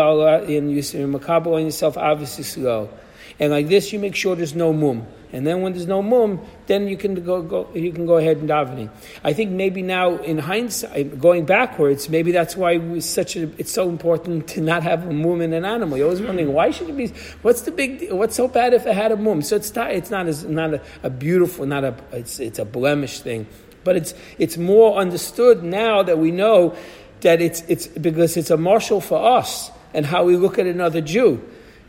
and 0.46 0.68
uh, 0.68 0.70
you 0.70 0.82
makabel 1.08 1.54
on 1.54 1.64
yourself 1.64 1.96
obviously 1.96 2.44
slow, 2.44 2.90
and 3.38 3.52
like 3.52 3.68
this 3.68 3.92
you 3.92 3.98
make 3.98 4.14
sure 4.14 4.36
there's 4.36 4.54
no 4.54 4.72
mum. 4.72 5.06
And 5.32 5.46
then 5.46 5.62
when 5.62 5.72
there's 5.72 5.86
no 5.86 6.02
mum, 6.02 6.40
then 6.66 6.88
you 6.88 6.96
can 6.98 7.24
go, 7.24 7.40
go 7.40 7.68
you 7.74 7.90
can 7.90 8.04
go 8.04 8.18
ahead 8.18 8.36
and 8.36 8.48
davening. 8.48 8.90
I 9.24 9.32
think 9.32 9.50
maybe 9.50 9.80
now 9.80 10.16
in 10.18 10.38
hindsight, 10.38 11.18
going 11.18 11.46
backwards, 11.46 12.10
maybe 12.10 12.32
that's 12.32 12.54
why 12.54 12.72
it's 12.72 13.06
such 13.06 13.36
a, 13.36 13.44
it's 13.58 13.72
so 13.72 13.88
important 13.88 14.46
to 14.48 14.60
not 14.60 14.82
have 14.82 15.06
a 15.06 15.12
mum 15.12 15.40
in 15.40 15.54
an 15.54 15.64
animal. 15.64 15.96
You're 15.96 16.08
always 16.08 16.20
wondering 16.20 16.52
why 16.52 16.70
should 16.70 16.90
it 16.90 16.96
be? 16.96 17.08
What's 17.40 17.62
the 17.62 17.70
big? 17.70 18.12
What's 18.12 18.36
so 18.36 18.46
bad 18.46 18.74
if 18.74 18.86
it 18.86 18.94
had 18.94 19.10
a 19.10 19.16
mum? 19.16 19.40
So 19.40 19.56
it's 19.56 19.74
not 19.74 19.92
it's 19.92 20.10
not 20.10 20.26
as, 20.26 20.44
not 20.44 20.74
a, 20.74 20.82
a 21.02 21.10
beautiful, 21.10 21.64
not 21.64 21.84
a 21.84 21.94
it's 22.12 22.38
it's 22.38 22.58
a 22.58 22.66
blemish 22.66 23.20
thing, 23.20 23.46
but 23.84 23.96
it's 23.96 24.12
it's 24.38 24.58
more 24.58 24.98
understood 24.98 25.62
now 25.62 26.02
that 26.02 26.18
we 26.18 26.30
know 26.30 26.76
that 27.22 27.40
it's 27.40 27.62
it's 27.68 27.86
because 27.86 28.36
it's 28.36 28.50
a 28.50 28.58
marshal 28.58 29.00
for 29.00 29.38
us 29.38 29.70
and 29.94 30.04
how 30.04 30.24
we 30.24 30.36
look 30.36 30.58
at 30.58 30.66
another 30.66 31.00
Jew. 31.00 31.42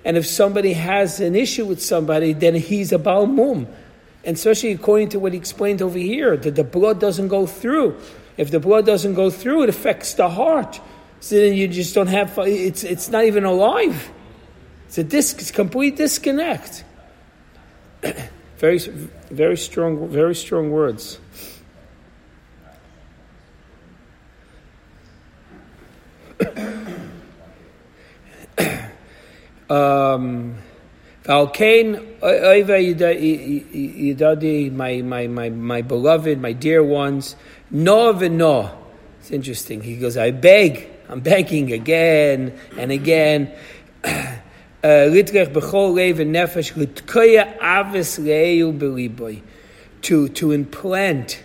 And 0.06 0.18
if 0.18 0.26
somebody 0.26 0.74
has 0.74 1.20
an 1.20 1.36
issue 1.36 1.66
with 1.66 1.82
somebody, 1.82 2.34
then 2.34 2.56
he's 2.56 2.92
a 2.92 3.00
Balmum. 3.00 3.68
And 4.26 4.36
especially 4.36 4.72
according 4.72 5.10
to 5.10 5.20
what 5.20 5.34
he 5.34 5.38
explained 5.38 5.82
over 5.82 5.98
here, 5.98 6.38
that 6.38 6.56
the 6.56 6.64
blood 6.64 7.00
doesn't 7.00 7.28
go 7.28 7.46
through. 7.46 8.00
If 8.38 8.52
the 8.52 8.60
blood 8.60 8.86
doesn't 8.86 9.14
go 9.14 9.30
through, 9.30 9.64
it 9.64 9.70
affects 9.70 10.14
the 10.14 10.30
heart. 10.30 10.80
So 11.20 11.36
then 11.36 11.54
you 11.54 11.68
just 11.68 11.96
don't 11.96 12.08
have, 12.08 12.38
it's, 12.40 12.84
it's 12.84 13.10
not 13.10 13.26
even 13.26 13.46
alive. 13.46 14.12
It's 14.88 14.98
a 14.98 15.04
dis, 15.04 15.34
it's 15.34 15.52
complete 15.52 15.96
disconnect. 15.96 16.84
very, 18.58 18.80
very 18.80 19.58
strong, 19.58 20.10
very 20.10 20.36
strong 20.36 20.72
words. 20.72 21.20
Um, 29.74 30.56
Valkain, 31.24 32.22
my, 34.70 35.02
my, 35.02 35.28
my, 35.28 35.50
my 35.50 35.82
beloved, 35.82 36.40
my 36.40 36.54
dear 36.54 36.84
ones, 36.84 37.36
no 37.72 38.10
no. 38.38 38.78
It's 39.20 39.32
interesting. 39.32 39.82
He 39.82 39.96
goes, 39.98 40.16
I 40.16 40.30
beg, 40.30 40.88
I'm 41.10 41.22
begging 41.22 41.72
again 41.72 42.60
and 42.78 42.92
again. 42.92 43.52
Uh, 44.86 45.08
to 50.02 50.28
to 50.28 50.52
implant, 50.52 51.42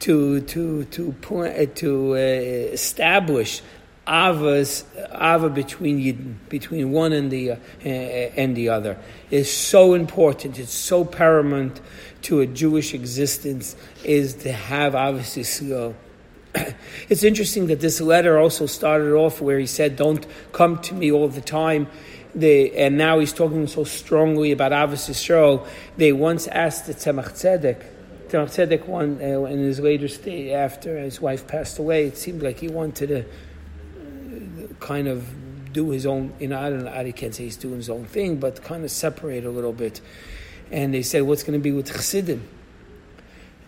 to 0.00 0.42
to 0.42 0.84
to 0.84 1.14
to 1.74 2.12
uh, 2.12 2.16
establish 2.16 3.62
avas 4.06 4.84
ava 5.12 5.50
between 5.50 5.98
Yidden, 5.98 6.36
between 6.48 6.92
one 6.92 7.12
and 7.12 7.30
the 7.30 7.52
uh, 7.52 7.56
and 7.84 8.56
the 8.56 8.68
other 8.68 8.98
is 9.30 9.52
so 9.52 9.94
important. 9.94 10.58
It's 10.58 10.74
so 10.74 11.04
paramount 11.04 11.80
to 12.22 12.40
a 12.40 12.46
Jewish 12.46 12.94
existence 12.94 13.76
is 14.04 14.34
to 14.34 14.52
have 14.52 14.92
avas 14.92 15.36
Yisrael. 15.36 15.94
It's 17.08 17.22
interesting 17.22 17.66
that 17.66 17.80
this 17.80 18.00
letter 18.00 18.38
also 18.38 18.66
started 18.66 19.12
off 19.12 19.40
where 19.40 19.58
he 19.58 19.66
said, 19.66 19.96
"Don't 19.96 20.24
come 20.52 20.78
to 20.82 20.94
me 20.94 21.12
all 21.12 21.28
the 21.28 21.40
time." 21.40 21.88
They, 22.34 22.70
and 22.72 22.98
now 22.98 23.18
he's 23.18 23.32
talking 23.32 23.66
so 23.66 23.84
strongly 23.84 24.52
about 24.52 24.72
Avos 24.72 25.08
Yisrael. 25.08 25.66
They 25.96 26.12
once 26.12 26.46
asked 26.48 26.86
the 26.86 26.92
Tzemach 26.92 27.32
Tzedek, 27.32 27.82
Tzedek 28.28 28.86
one 28.86 29.18
uh, 29.22 29.44
in 29.44 29.58
his 29.58 29.80
later 29.80 30.06
state 30.08 30.52
after 30.52 30.98
his 30.98 31.18
wife 31.18 31.46
passed 31.46 31.78
away. 31.78 32.06
It 32.06 32.18
seemed 32.18 32.42
like 32.42 32.60
he 32.60 32.68
wanted 32.68 33.08
to 33.08 33.24
kind 34.80 35.08
of 35.08 35.72
do 35.72 35.90
his 35.90 36.06
own, 36.06 36.32
you 36.38 36.48
know, 36.48 36.58
I 36.58 36.70
don't 36.70 36.84
know, 36.84 36.92
I 36.92 37.12
can't 37.12 37.34
say 37.34 37.44
he's 37.44 37.56
doing 37.56 37.76
his 37.76 37.90
own 37.90 38.06
thing, 38.06 38.36
but 38.36 38.62
kind 38.62 38.84
of 38.84 38.90
separate 38.90 39.44
a 39.44 39.50
little 39.50 39.72
bit. 39.72 40.00
And 40.70 40.94
they 40.94 41.02
said, 41.02 41.22
what's 41.22 41.42
going 41.42 41.58
to 41.58 41.62
be 41.62 41.72
with 41.72 41.92
Chassidim? 41.92 42.48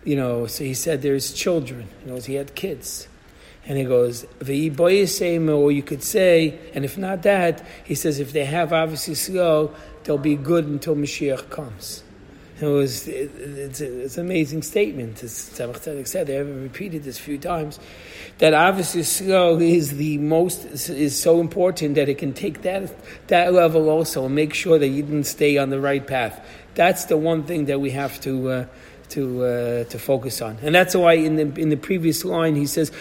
You 0.03 0.15
know, 0.15 0.47
so 0.47 0.63
he 0.63 0.73
said 0.73 1.01
there's 1.01 1.33
children. 1.33 1.87
You 2.03 2.11
know, 2.11 2.19
he 2.19 2.35
had 2.35 2.55
kids. 2.55 3.07
And 3.65 3.77
he 3.77 3.83
goes, 3.83 4.25
or 4.41 4.49
you 5.71 5.83
could 5.83 6.03
say, 6.03 6.59
and 6.73 6.83
if 6.83 6.97
not 6.97 7.21
that, 7.23 7.65
he 7.83 7.93
says 7.93 8.19
if 8.19 8.33
they 8.33 8.45
have 8.45 8.73
obviously 8.73 9.13
slow, 9.13 9.75
they'll 10.03 10.17
be 10.17 10.35
good 10.35 10.65
until 10.65 10.95
Mashiach 10.95 11.49
comes. 11.49 12.03
It 12.61 12.65
was 12.65 13.07
it, 13.07 13.31
it's, 13.35 13.79
it's, 13.79 14.17
an 14.17 14.25
amazing 14.25 14.63
statement. 14.63 15.23
As 15.23 15.31
Tzemach 15.31 15.79
Tzedek 15.79 16.07
said, 16.07 16.27
they 16.27 16.35
have 16.35 16.47
repeated 16.47 17.03
this 17.03 17.17
a 17.17 17.21
few 17.21 17.37
times. 17.37 17.79
That 18.39 18.53
obviously 18.53 19.03
slow 19.03 19.59
is 19.59 19.95
the 19.97 20.17
most 20.17 20.65
is 20.89 21.19
so 21.19 21.39
important 21.39 21.95
that 21.95 22.09
it 22.09 22.17
can 22.17 22.33
take 22.33 22.61
that 22.63 22.93
that 23.27 23.53
level 23.53 23.89
also 23.89 24.25
and 24.25 24.35
make 24.35 24.53
sure 24.53 24.77
that 24.77 24.87
you 24.87 25.03
didn't 25.03 25.25
stay 25.25 25.57
on 25.57 25.69
the 25.69 25.79
right 25.79 26.05
path. 26.05 26.45
That's 26.75 27.05
the 27.05 27.17
one 27.17 27.43
thing 27.43 27.65
that 27.65 27.79
we 27.79 27.91
have 27.91 28.19
to 28.21 28.49
uh, 28.49 28.65
to 29.09 29.43
uh, 29.43 29.83
to 29.85 29.99
focus 29.99 30.41
on, 30.41 30.57
and 30.61 30.73
that's 30.73 30.95
why 30.95 31.13
in 31.13 31.35
the 31.35 31.61
in 31.61 31.69
the 31.69 31.77
previous 31.77 32.23
line 32.25 32.55
he 32.55 32.65
says, 32.65 32.91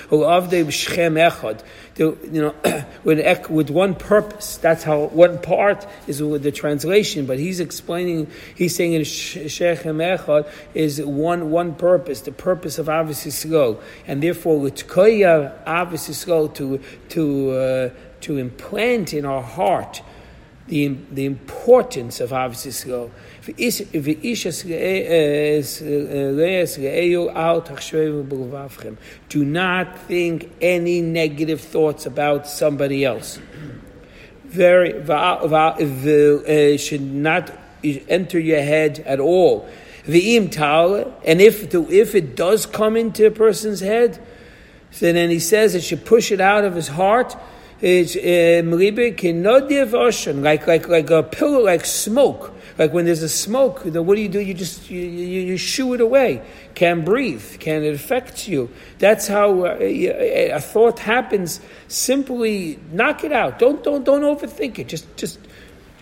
you 1.99 2.43
know, 2.43 2.55
with 3.05 3.51
with 3.51 3.71
one 3.71 3.95
purpose. 3.95 4.57
That's 4.57 4.85
how 4.85 5.07
one 5.07 5.39
part 5.39 5.87
is 6.07 6.23
with 6.23 6.43
the 6.43 6.53
translation, 6.53 7.27
but 7.27 7.39
he's 7.39 7.61
explaining. 7.61 8.31
He's 8.55 8.75
saying 8.75 8.93
in 8.93 9.05
shechem 9.05 9.99
echad 9.99 10.51
is 10.75 11.01
one 11.03 11.51
one 11.51 11.75
purpose, 11.75 12.21
the 12.23 12.33
purpose 12.33 12.79
of 12.79 12.89
Avis 12.89 13.25
Yisrael, 13.25 13.81
and 14.07 14.23
therefore 14.23 14.57
l'tkoya 14.57 15.53
Avis 15.67 16.09
Yisrael 16.09 16.55
to 16.55 16.81
to 17.11 17.51
uh, 17.51 17.91
to 18.23 18.37
implant 18.37 19.13
in 19.13 19.25
our 19.25 19.43
heart 19.43 20.03
the 20.69 20.97
the 21.11 21.25
importance 21.25 22.21
of 22.21 22.33
Avis 22.33 22.67
Yisrael 22.67 23.11
do 29.29 29.45
not 29.45 29.99
think 30.01 30.53
any 30.61 31.01
negative 31.01 31.61
thoughts 31.61 32.05
about 32.05 32.47
somebody 32.47 33.05
else. 33.05 33.39
Very, 34.45 34.93
eh, 36.47 36.77
should 36.77 37.01
not 37.01 37.51
enter 37.83 38.39
your 38.39 38.63
head 38.63 39.01
at 39.01 39.21
all. 39.21 39.69
And 40.07 41.41
if, 41.41 41.75
if 41.75 42.15
it 42.15 42.37
does 42.37 42.67
come 42.67 42.97
into 42.97 43.27
a 43.27 43.31
person's 43.31 43.81
head, 43.81 44.19
then 45.01 45.31
he 45.31 45.39
says 45.39 45.75
it 45.75 45.83
should 45.83 46.05
push 46.05 46.33
it 46.33 46.41
out 46.41 46.65
of 46.65 46.75
his 46.75 46.89
heart. 46.89 47.37
It's 47.81 48.17
like, 50.43 50.67
like, 50.67 50.89
like 50.89 51.11
a 51.11 51.23
pillar, 51.23 51.63
like 51.63 51.85
smoke 51.85 52.55
like 52.79 52.93
when 52.93 53.07
there's 53.07 53.25
a 53.25 53.29
smoke, 53.29 53.81
what 53.85 54.15
do 54.15 54.21
you 54.21 54.29
do? 54.29 54.39
You 54.39 54.55
just 54.55 54.89
you, 54.89 55.01
you, 55.01 55.41
you 55.41 55.57
shoo 55.57 55.95
it 55.95 56.01
away. 56.01 56.43
Can't 56.77 57.05
breathe. 57.05 57.59
Can 57.59 57.83
it 57.83 57.93
affect 57.93 58.47
you? 58.47 58.71
That's 59.01 59.27
how 59.27 59.65
uh, 59.65 59.79
a 59.81 60.61
thought 60.61 61.01
happens. 61.01 61.61
Simply 61.89 62.79
knock 62.93 63.25
it 63.25 63.33
out. 63.33 63.59
Don't 63.59 63.83
don't 63.83 64.05
don't 64.05 64.23
overthink 64.23 64.79
it. 64.79 64.87
Just 64.87 65.17
just 65.17 65.41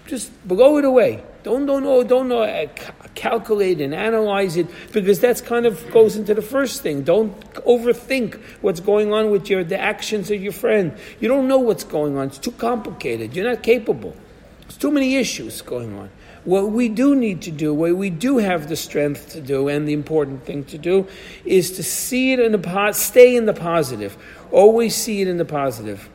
just 0.07 0.31
blow 0.47 0.77
it 0.77 0.85
away. 0.85 1.25
Don't 1.47 1.65
don't 1.65 1.85
don't, 1.85 2.09
don't 2.09 2.33
uh, 2.33 2.67
calculate 3.15 3.81
and 3.81 3.95
analyze 3.95 4.57
it 4.57 4.67
because 4.91 5.21
that's 5.21 5.41
kind 5.41 5.65
of 5.65 5.89
goes 5.93 6.17
into 6.17 6.35
the 6.35 6.43
first 6.43 6.83
thing. 6.83 7.05
Don't 7.05 7.41
overthink 7.65 8.35
what's 8.63 8.81
going 8.81 9.13
on 9.13 9.31
with 9.31 9.49
your 9.49 9.63
the 9.63 9.79
actions 9.79 10.33
of 10.33 10.43
your 10.43 10.51
friend. 10.51 10.99
You 11.21 11.29
don't 11.29 11.47
know 11.47 11.59
what's 11.59 11.85
going 11.85 12.19
on. 12.19 12.27
It's 12.27 12.39
too 12.39 12.51
complicated. 12.51 13.37
You're 13.37 13.49
not 13.49 13.63
capable. 13.63 14.17
There's 14.63 14.77
too 14.77 14.91
many 14.91 15.15
issues 15.15 15.63
going 15.63 15.97
on. 15.97 16.11
What 16.45 16.73
we 16.73 16.89
do 16.89 17.15
need 17.15 17.43
to 17.43 17.53
do, 17.53 17.73
what 17.73 17.95
we 17.95 18.11
do 18.11 18.39
have 18.39 18.69
the 18.69 18.75
strength 18.75 19.31
to 19.35 19.41
do, 19.41 19.69
and 19.69 19.87
the 19.87 19.93
important 19.93 20.45
thing 20.45 20.65
to 20.65 20.79
do, 20.79 21.07
is 21.45 21.71
to 21.77 21.85
see 21.85 22.33
it 22.33 22.41
in 22.41 22.51
the 22.51 22.59
po- 22.59 22.91
stay 22.91 23.37
in 23.37 23.47
the 23.47 23.55
positive. 23.55 24.17
Always 24.51 24.97
see 24.97 25.23
it 25.23 25.29
in 25.29 25.37
the 25.37 25.45
positive. 25.45 26.11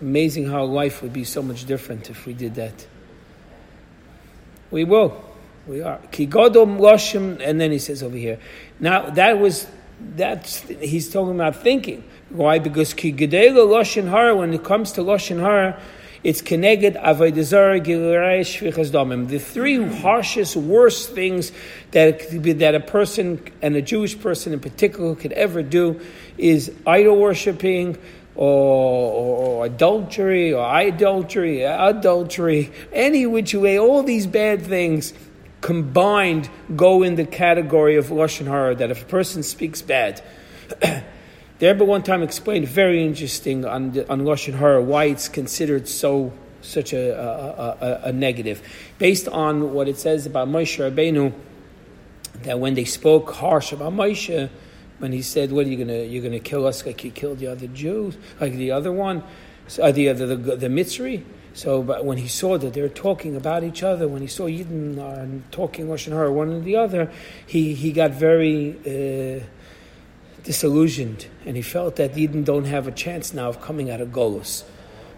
Amazing 0.00 0.48
how 0.48 0.64
life 0.64 1.02
would 1.02 1.12
be 1.12 1.24
so 1.24 1.42
much 1.42 1.64
different 1.66 2.10
if 2.10 2.26
we 2.26 2.32
did 2.32 2.54
that. 2.54 2.86
We 4.70 4.84
will. 4.84 5.22
We 5.66 5.82
are. 5.82 5.98
Kigodom 6.10 6.78
loshim, 6.78 7.40
and 7.44 7.60
then 7.60 7.70
he 7.70 7.78
says 7.78 8.02
over 8.02 8.16
here. 8.16 8.38
Now 8.78 9.10
that 9.10 9.38
was 9.38 9.66
that's 10.14 10.60
he's 10.60 11.12
talking 11.12 11.34
about 11.34 11.56
thinking. 11.56 12.04
Why? 12.30 12.58
Because 12.58 12.94
kigadela 12.94 13.66
loshin 13.66 14.08
hara. 14.08 14.34
When 14.34 14.54
it 14.54 14.64
comes 14.64 14.92
to 14.92 15.02
loshin 15.02 15.40
hara 15.40 15.80
it's 16.22 16.42
keneged 16.42 17.02
gilurai 17.02 18.40
shvichas 18.40 18.90
damim. 18.90 19.28
The 19.28 19.38
three 19.38 19.82
harshest, 19.82 20.54
worst 20.54 21.12
things 21.12 21.50
that 21.92 22.20
that 22.58 22.74
a 22.74 22.80
person 22.80 23.42
and 23.62 23.74
a 23.74 23.80
Jewish 23.80 24.20
person 24.20 24.52
in 24.52 24.60
particular 24.60 25.14
could 25.14 25.32
ever 25.32 25.62
do 25.62 25.98
is 26.36 26.72
idol 26.86 27.16
worshiping. 27.18 27.96
Or, 28.42 29.12
or, 29.12 29.66
adultery, 29.66 30.54
or 30.54 30.64
idolatry, 30.64 31.62
adultery, 31.62 32.72
any 32.90 33.26
which 33.26 33.52
way, 33.52 33.78
all 33.78 34.02
these 34.02 34.26
bad 34.26 34.62
things 34.62 35.12
combined 35.60 36.48
go 36.74 37.02
in 37.02 37.16
the 37.16 37.26
category 37.26 37.96
of 37.96 38.06
lashon 38.06 38.46
hara. 38.46 38.74
That 38.74 38.90
if 38.90 39.02
a 39.02 39.04
person 39.04 39.42
speaks 39.42 39.82
bad, 39.82 40.22
The 41.60 41.66
Rebbe 41.66 41.84
one 41.84 42.02
time 42.02 42.22
explained 42.22 42.66
very 42.68 43.04
interesting 43.04 43.66
on 43.66 43.90
on 44.08 44.22
Lashon 44.22 44.54
Hara 44.54 44.82
why 44.82 45.04
it's 45.04 45.28
considered 45.28 45.86
so 45.88 46.32
such 46.62 46.94
a, 46.94 47.10
a, 47.10 47.86
a, 47.86 48.00
a, 48.08 48.12
negative, 48.12 48.62
based 48.98 49.28
on 49.28 49.74
what 49.74 49.86
it 49.86 49.98
says 49.98 50.24
about 50.24 50.48
Moshe 50.48 50.78
Rabbeinu, 50.78 51.34
that 52.44 52.58
when 52.58 52.72
they 52.72 52.86
spoke 52.86 53.32
harsh 53.32 53.72
about 53.72 53.92
Moshe, 53.92 54.48
when 55.00 55.12
he 55.12 55.22
said, 55.22 55.50
"What 55.50 55.66
are 55.66 55.68
you 55.68 55.76
gonna 55.76 56.04
you're 56.04 56.22
gonna 56.22 56.38
kill 56.38 56.66
us 56.66 56.86
like 56.86 57.02
you 57.02 57.10
killed 57.10 57.38
the 57.38 57.48
other 57.48 57.66
Jews, 57.66 58.16
like 58.40 58.52
the 58.54 58.70
other 58.70 58.92
one, 58.92 59.24
uh, 59.82 59.92
the 59.92 60.08
other 60.08 60.26
the, 60.26 60.36
the, 60.36 60.56
the 60.56 60.68
Mitzri." 60.68 61.24
So, 61.52 61.82
but 61.82 62.04
when 62.04 62.18
he 62.18 62.28
saw 62.28 62.56
that 62.58 62.74
they 62.74 62.80
were 62.80 62.88
talking 62.88 63.34
about 63.34 63.64
each 63.64 63.82
other, 63.82 64.06
when 64.06 64.22
he 64.22 64.28
saw 64.28 64.46
Yidden 64.46 64.98
uh, 64.98 65.42
talking 65.50 65.88
Lashon 65.88 66.12
Hara 66.12 66.32
one 66.32 66.52
and 66.52 66.64
the 66.64 66.76
other, 66.76 67.10
he 67.46 67.74
he 67.74 67.90
got 67.92 68.12
very. 68.12 68.76
Uh, 68.86 69.44
disillusioned, 70.42 71.26
and 71.44 71.56
he 71.56 71.62
felt 71.62 71.96
that 71.96 72.14
Yidden 72.14 72.44
don't 72.44 72.64
have 72.64 72.86
a 72.86 72.92
chance 72.92 73.34
now 73.34 73.48
of 73.48 73.60
coming 73.60 73.90
out 73.90 74.00
of 74.00 74.08
Golus. 74.08 74.64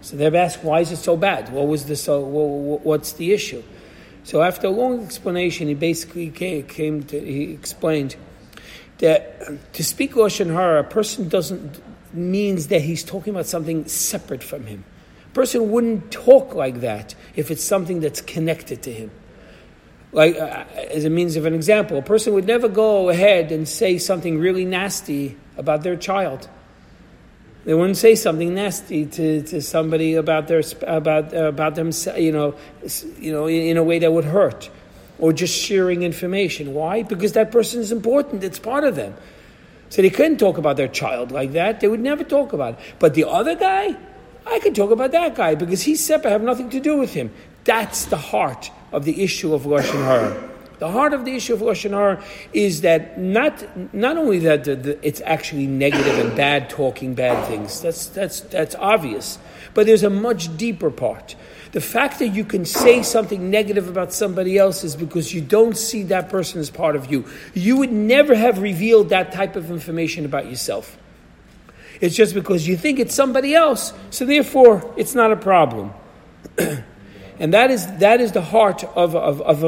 So 0.01 0.17
they've 0.17 0.35
asked, 0.35 0.63
why 0.63 0.81
is 0.81 0.91
it 0.91 0.97
so 0.97 1.15
bad? 1.15 1.51
What 1.53 1.67
was 1.67 1.85
the 1.85 1.95
so? 1.95 2.19
What's 2.19 3.13
the 3.13 3.31
issue? 3.31 3.63
So 4.25 4.41
after 4.41 4.67
a 4.67 4.69
long 4.69 5.03
explanation, 5.03 5.67
he 5.67 5.73
basically 5.75 6.29
came, 6.29 6.63
came 6.63 7.03
to 7.03 7.19
he 7.19 7.51
explained 7.53 8.15
that 9.03 9.73
to 9.73 9.83
speak 9.83 10.13
lashon 10.13 10.51
hara, 10.51 10.79
a 10.79 10.83
person 10.83 11.29
doesn't 11.29 11.79
means 12.13 12.67
that 12.67 12.81
he's 12.81 13.03
talking 13.03 13.33
about 13.33 13.45
something 13.45 13.87
separate 13.87 14.43
from 14.43 14.65
him. 14.65 14.83
A 15.25 15.33
person 15.33 15.71
wouldn't 15.71 16.11
talk 16.11 16.55
like 16.55 16.81
that 16.81 17.15
if 17.35 17.51
it's 17.51 17.63
something 17.63 18.01
that's 18.01 18.21
connected 18.21 18.83
to 18.83 18.91
him 18.91 19.11
like 20.13 20.39
uh, 20.39 20.63
as 20.91 21.05
a 21.05 21.09
means 21.09 21.35
of 21.35 21.45
an 21.45 21.53
example, 21.53 21.97
a 21.97 22.01
person 22.01 22.33
would 22.33 22.45
never 22.45 22.69
go 22.69 23.09
ahead 23.09 23.51
and 23.51 23.67
say 23.67 23.97
something 23.97 24.39
really 24.39 24.63
nasty 24.63 25.35
about 25.57 25.81
their 25.83 25.95
child. 25.95 26.47
They 27.65 27.73
wouldn't 27.73 27.97
say 27.97 28.15
something 28.15 28.53
nasty 28.53 29.05
to, 29.05 29.41
to 29.43 29.61
somebody 29.61 30.15
about 30.15 30.47
their 30.47 30.61
about 30.83 31.33
uh, 31.33 31.45
about 31.45 31.75
them, 31.75 31.91
you 32.17 32.31
know, 32.31 32.55
you 33.19 33.31
know, 33.31 33.47
in 33.47 33.77
a 33.77 33.83
way 33.83 33.99
that 33.99 34.11
would 34.11 34.25
hurt, 34.25 34.69
or 35.19 35.33
just 35.33 35.57
sharing 35.57 36.03
information. 36.03 36.73
Why? 36.73 37.03
Because 37.03 37.33
that 37.33 37.51
person 37.51 37.81
is 37.81 37.91
important. 37.91 38.43
It's 38.43 38.59
part 38.59 38.83
of 38.83 38.95
them. 38.95 39.13
So 39.89 40.01
they 40.01 40.09
couldn't 40.09 40.37
talk 40.37 40.57
about 40.57 40.77
their 40.77 40.87
child 40.87 41.31
like 41.31 41.51
that. 41.51 41.79
They 41.79 41.87
would 41.87 41.99
never 41.99 42.23
talk 42.23 42.53
about 42.53 42.73
it. 42.73 42.79
But 42.99 43.13
the 43.13 43.25
other 43.25 43.55
guy, 43.55 43.95
I 44.45 44.59
could 44.59 44.75
talk 44.75 44.91
about 44.91 45.11
that 45.11 45.35
guy 45.35 45.55
because 45.55 45.83
he's 45.83 46.03
separate. 46.03 46.29
I 46.29 46.33
have 46.33 46.41
nothing 46.41 46.69
to 46.71 46.79
do 46.79 46.97
with 46.97 47.13
him. 47.13 47.31
That's 47.63 48.05
the 48.05 48.17
heart 48.17 48.71
of 48.91 49.05
the 49.05 49.23
issue 49.23 49.53
of 49.53 49.63
Lashon 49.63 50.03
Hara. 50.03 50.52
The 50.83 50.91
heart 50.91 51.13
of 51.13 51.23
the 51.23 51.33
issue 51.33 51.53
of 51.53 51.61
Lashon 51.61 51.91
Hara 51.91 52.21
is 52.51 52.81
that 52.81 53.17
not, 53.17 53.93
not 53.93 54.17
only 54.17 54.39
that 54.39 54.65
the, 54.65 54.75
the, 54.75 55.07
it's 55.07 55.21
actually 55.21 55.65
negative 55.65 56.19
and 56.19 56.35
bad 56.35 56.69
talking 56.69 57.13
bad 57.13 57.47
things, 57.47 57.79
that's, 57.79 58.07
that's, 58.07 58.41
that's 58.41 58.75
obvious, 58.75 59.39
but 59.73 59.85
there's 59.85 60.03
a 60.03 60.09
much 60.09 60.57
deeper 60.57 60.91
part. 60.91 61.37
The 61.71 61.79
fact 61.79 62.19
that 62.19 62.27
you 62.27 62.43
can 62.43 62.65
say 62.65 63.01
something 63.01 63.49
negative 63.49 63.87
about 63.87 64.11
somebody 64.11 64.57
else 64.57 64.83
is 64.83 64.97
because 64.97 65.33
you 65.33 65.39
don't 65.39 65.77
see 65.77 66.03
that 66.03 66.27
person 66.27 66.59
as 66.59 66.69
part 66.69 66.97
of 66.97 67.09
you. 67.09 67.23
You 67.53 67.77
would 67.77 67.93
never 67.93 68.35
have 68.35 68.61
revealed 68.61 69.07
that 69.07 69.31
type 69.31 69.55
of 69.55 69.71
information 69.71 70.25
about 70.25 70.47
yourself. 70.47 70.97
It's 72.01 72.13
just 72.13 72.33
because 72.33 72.67
you 72.67 72.75
think 72.75 72.99
it's 72.99 73.15
somebody 73.15 73.55
else, 73.55 73.93
so 74.09 74.25
therefore 74.25 74.93
it's 74.97 75.15
not 75.15 75.31
a 75.31 75.37
problem. 75.37 75.93
And 77.39 77.53
that 77.53 77.71
is, 77.71 77.87
that 77.97 78.21
is 78.21 78.31
the 78.31 78.41
heart 78.41 78.83
of, 78.95 79.15
of, 79.15 79.41
of 79.41 79.63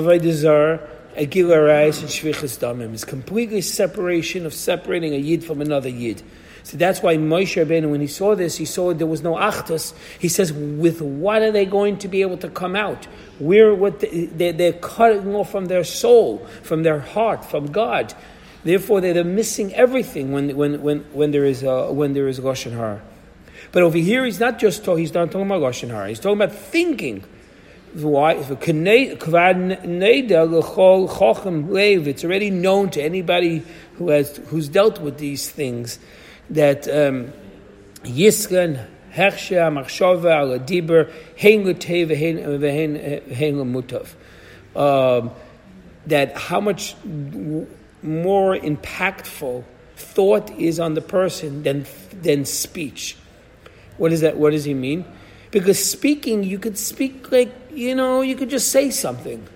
Zarah, 1.16 1.26
Agil 1.26 2.02
and 2.02 2.10
Shvichas 2.10 2.60
Damim. 2.60 2.94
It's 2.94 3.06
completely 3.06 3.62
separation 3.62 4.46
of 4.46 4.54
separating 4.54 5.14
a 5.14 5.18
Yid 5.18 5.44
from 5.44 5.62
another 5.62 5.90
Yid. 5.90 6.22
So 6.64 6.78
that's 6.78 7.04
why 7.04 7.16
Moshe 7.16 7.64
Rabbeinu, 7.64 7.92
when 7.92 8.02
he 8.02 8.08
saw 8.08 8.36
this, 8.36 8.58
he 8.58 8.66
saw 8.66 8.92
there 8.92 9.06
was 9.06 9.22
no 9.22 9.36
achtas. 9.36 9.94
He 10.18 10.28
says, 10.28 10.52
with 10.52 11.00
what 11.00 11.44
are 11.44 11.52
they 11.52 11.66
going 11.66 12.00
to 12.00 12.08
be 12.08 12.22
able 12.22 12.38
to 12.38 12.50
come 12.50 12.76
out? 12.76 13.06
Where 13.38 13.76
what 13.76 14.00
the, 14.00 14.26
they, 14.26 14.52
they're 14.52 14.74
cutting 14.74 15.36
off 15.36 15.52
from 15.52 15.66
their 15.66 15.84
soul, 15.84 16.40
from 16.64 16.82
their 16.82 17.00
heart, 17.00 17.46
from 17.46 17.72
God. 17.72 18.16
Therefore, 18.64 19.00
they're 19.00 19.24
missing 19.24 19.76
everything 19.76 20.32
when, 20.32 20.58
when, 20.58 20.82
when, 20.82 21.00
when 21.14 21.30
there 21.30 21.46
is 21.46 21.62
a, 21.62 21.94
when 21.94 22.14
there 22.14 22.28
is 22.28 22.40
lashon 22.40 22.72
hara. 22.72 23.04
But 23.72 23.84
over 23.84 24.00
here, 24.00 24.26
he's 24.26 24.40
not 24.40 24.58
just 24.58 24.84
talking. 24.84 25.02
He's 25.02 25.14
not 25.14 25.32
talking 25.32 25.46
about 25.46 25.62
lashon 25.62 25.90
hara. 25.90 26.10
He's 26.10 26.20
talking 26.20 26.42
about 26.42 26.56
thinking. 26.56 27.24
Why? 27.96 28.34
It's 28.34 28.52
already 32.24 32.50
known 32.50 32.90
to 32.90 33.02
anybody 33.02 33.64
who 33.94 34.10
has 34.10 34.38
who's 34.48 34.68
dealt 34.68 35.00
with 35.00 35.18
these 35.18 35.50
things 35.50 36.00
that 36.50 36.88
um, 36.90 37.32
Yisran, 38.04 38.86
Hersha, 39.14 39.72
Machshava, 39.72 40.60
Aladiber, 40.60 41.10
Hein 41.38 41.64
Mutav. 43.74 44.16
um, 44.76 45.32
that 46.08 46.38
how 46.38 46.60
much 46.60 46.96
more 48.04 48.58
impactful 48.58 49.64
thought 49.96 50.52
is 50.60 50.80
on 50.82 50.96
the 50.96 51.02
person 51.02 51.64
than 51.64 51.86
than 52.12 52.44
speech. 52.44 53.16
What 53.98 54.12
is 54.12 54.20
that? 54.22 54.36
What 54.36 54.52
does 54.52 54.66
he 54.66 54.74
mean? 54.74 55.06
Because 55.56 55.80
speaking, 55.80 56.44
you 56.44 56.60
could 56.60 56.78
speak 56.78 57.32
like 57.32 57.50
you 57.72 57.96
know, 57.96 58.20
you 58.22 58.36
could 58.36 58.50
just 58.50 58.74
say 58.74 58.92
something. 58.92 59.48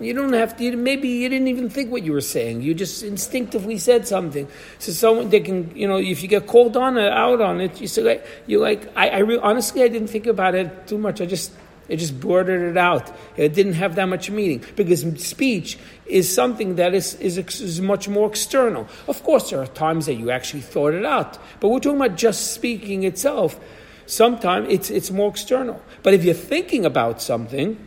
You 0.00 0.12
don't 0.12 0.32
have 0.32 0.56
to. 0.56 0.76
Maybe 0.76 1.06
you 1.06 1.28
didn't 1.28 1.46
even 1.46 1.70
think 1.70 1.92
what 1.92 2.02
you 2.02 2.12
were 2.12 2.20
saying. 2.20 2.62
You 2.62 2.74
just 2.74 3.04
instinctively 3.04 3.78
said 3.78 4.08
something. 4.08 4.48
So 4.80 4.90
someone 4.90 5.30
they 5.30 5.38
can, 5.38 5.70
you 5.76 5.86
know, 5.86 5.98
if 5.98 6.20
you 6.20 6.26
get 6.26 6.48
called 6.48 6.76
on 6.76 6.98
it, 6.98 7.12
out 7.12 7.40
on 7.40 7.60
it, 7.60 7.80
you 7.80 7.86
say 7.86 8.02
like, 8.02 8.26
you 8.48 8.58
like. 8.58 8.90
I, 8.96 9.10
I 9.10 9.18
re- 9.18 9.38
honestly, 9.38 9.84
I 9.84 9.88
didn't 9.88 10.08
think 10.08 10.26
about 10.26 10.56
it 10.56 10.88
too 10.88 10.98
much. 10.98 11.20
I 11.20 11.26
just 11.26 11.52
it 11.88 11.98
just 11.98 12.18
blurted 12.18 12.62
it 12.62 12.76
out. 12.76 13.08
It 13.36 13.54
didn't 13.54 13.74
have 13.74 13.94
that 13.94 14.08
much 14.08 14.28
meaning 14.28 14.64
because 14.74 15.02
speech 15.24 15.78
is 16.06 16.26
something 16.26 16.74
that 16.74 16.92
is, 16.92 17.14
is, 17.20 17.38
is 17.38 17.80
much 17.80 18.08
more 18.08 18.28
external. 18.28 18.88
Of 19.06 19.22
course, 19.22 19.50
there 19.50 19.62
are 19.62 19.68
times 19.68 20.06
that 20.06 20.14
you 20.14 20.32
actually 20.32 20.62
thought 20.62 20.92
it 20.92 21.04
out, 21.04 21.38
but 21.60 21.68
we're 21.68 21.78
talking 21.78 22.00
about 22.00 22.16
just 22.16 22.52
speaking 22.52 23.04
itself. 23.04 23.60
Sometimes 24.06 24.68
it's, 24.70 24.90
it's 24.90 25.10
more 25.10 25.30
external. 25.30 25.82
But 26.02 26.14
if 26.14 26.24
you're 26.24 26.34
thinking 26.34 26.86
about 26.86 27.20
something, 27.20 27.86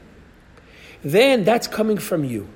then 1.03 1.45
that's 1.45 1.67
coming 1.67 1.97
from 1.97 2.23
you. 2.23 2.49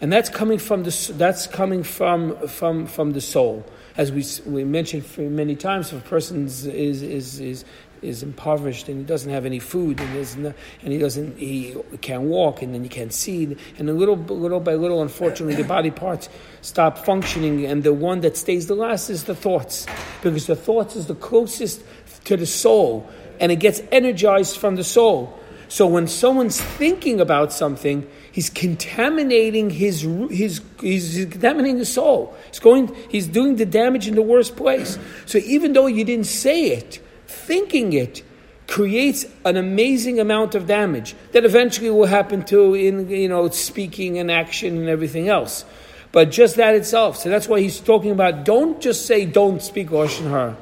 And 0.00 0.12
that's 0.12 0.28
coming 0.28 0.58
from 0.58 0.82
the, 0.82 1.14
that's 1.16 1.46
coming 1.46 1.82
from, 1.82 2.48
from, 2.48 2.86
from 2.86 3.12
the 3.12 3.20
soul. 3.20 3.64
As 3.96 4.10
we, 4.10 4.24
we 4.44 4.64
mentioned 4.64 5.06
many 5.16 5.54
times, 5.54 5.92
if 5.92 6.04
a 6.04 6.08
person 6.08 6.46
is, 6.46 6.66
is, 6.66 7.02
is, 7.40 7.64
is 8.04 8.22
impoverished 8.22 8.88
and 8.88 8.98
he 8.98 9.04
doesn't 9.04 9.30
have 9.30 9.46
any 9.46 9.58
food 9.58 10.00
and, 10.00 10.38
no, 10.38 10.54
and 10.82 10.92
he 10.92 10.98
doesn't 10.98 11.38
he 11.38 11.74
can't 12.00 12.22
walk 12.22 12.62
and 12.62 12.74
then 12.74 12.82
he 12.82 12.88
can't 12.88 13.12
see. 13.12 13.56
And 13.78 13.88
a 13.88 13.92
little 13.92 14.16
little 14.16 14.60
by 14.60 14.74
little 14.74 15.02
unfortunately 15.02 15.54
the 15.54 15.64
body 15.64 15.90
parts 15.90 16.28
stop 16.60 16.98
functioning 16.98 17.64
and 17.64 17.82
the 17.82 17.92
one 17.92 18.20
that 18.20 18.36
stays 18.36 18.66
the 18.66 18.74
last 18.74 19.10
is 19.10 19.24
the 19.24 19.34
thoughts. 19.34 19.86
Because 20.22 20.46
the 20.46 20.56
thoughts 20.56 20.96
is 20.96 21.06
the 21.06 21.14
closest 21.14 21.82
to 22.24 22.36
the 22.36 22.46
soul 22.46 23.08
and 23.40 23.50
it 23.50 23.56
gets 23.56 23.82
energized 23.90 24.56
from 24.56 24.76
the 24.76 24.84
soul. 24.84 25.38
So 25.68 25.86
when 25.86 26.06
someone's 26.06 26.60
thinking 26.60 27.20
about 27.20 27.52
something 27.52 28.08
he's 28.34 28.50
contaminating 28.50 29.70
his 29.70 30.02
his 30.30 30.60
he's 30.80 31.26
contaminating 31.26 31.78
the 31.78 31.86
soul. 31.86 32.36
He's 32.48 32.58
going 32.58 32.94
he's 33.08 33.28
doing 33.28 33.56
the 33.56 33.66
damage 33.66 34.08
in 34.08 34.14
the 34.14 34.22
worst 34.22 34.56
place. 34.56 34.98
So 35.26 35.38
even 35.38 35.72
though 35.72 35.86
you 35.86 36.04
didn't 36.04 36.26
say 36.26 36.72
it 36.72 37.00
thinking 37.34 37.92
it 37.92 38.22
creates 38.66 39.26
an 39.44 39.56
amazing 39.56 40.18
amount 40.20 40.54
of 40.54 40.66
damage 40.66 41.14
that 41.32 41.44
eventually 41.44 41.90
will 41.90 42.06
happen 42.06 42.42
to 42.44 42.74
in 42.74 43.08
you 43.08 43.28
know 43.28 43.48
speaking 43.50 44.18
and 44.18 44.30
action 44.30 44.78
and 44.78 44.88
everything 44.88 45.28
else. 45.28 45.64
But 46.12 46.30
just 46.30 46.56
that 46.56 46.74
itself. 46.76 47.18
So 47.18 47.28
that's 47.28 47.48
why 47.48 47.60
he's 47.60 47.80
talking 47.80 48.12
about 48.12 48.44
don't 48.44 48.80
just 48.80 49.06
say 49.06 49.26
don't 49.26 49.60
speak 49.60 49.88
Lashon 49.88 50.30
Hara. 50.30 50.56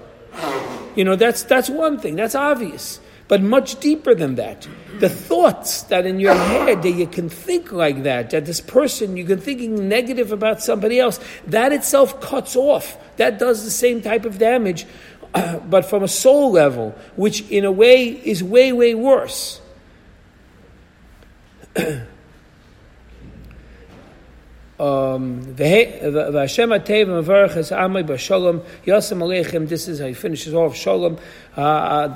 You 0.96 1.04
know, 1.04 1.16
that's 1.16 1.42
that's 1.42 1.70
one 1.70 1.98
thing, 1.98 2.16
that's 2.16 2.35
obvious. 2.35 3.00
But 3.28 3.40
much 3.40 3.80
deeper 3.80 4.14
than 4.14 4.35
that. 4.35 4.68
The 4.98 5.08
thoughts 5.08 5.85
that 5.85 6.04
in 6.04 6.20
your 6.20 6.35
head 6.35 6.82
that 6.82 6.90
you 6.90 7.06
can 7.06 7.30
think 7.30 7.72
like 7.72 8.02
that, 8.02 8.30
that 8.30 8.44
this 8.44 8.61
person, 8.61 9.16
you 9.16 9.24
can 9.24 9.40
thinking 9.40 9.88
negative 9.88 10.32
about 10.32 10.61
somebody 10.61 11.00
else, 11.00 11.18
that 11.46 11.72
itself 11.72 12.20
cuts 12.20 12.56
off. 12.56 12.98
That 13.16 13.38
does 13.38 13.64
the 13.64 13.70
same 13.70 14.02
type 14.02 14.26
of 14.26 14.38
damage 14.38 14.87
but 15.68 15.84
from 15.84 16.02
a 16.02 16.08
soul 16.08 16.52
level, 16.52 16.94
which 17.16 17.48
in 17.50 17.64
a 17.64 17.72
way 17.72 18.08
is 18.08 18.42
way, 18.42 18.72
way 18.72 18.94
worse. 18.94 19.60
Um, 24.82 25.54
this 25.54 26.58
is 29.86 30.00
how 30.00 30.06
he 30.06 30.14
finishes 30.14 30.54
off 30.54 30.74
Shalom 30.74 31.18
uh 31.56 32.08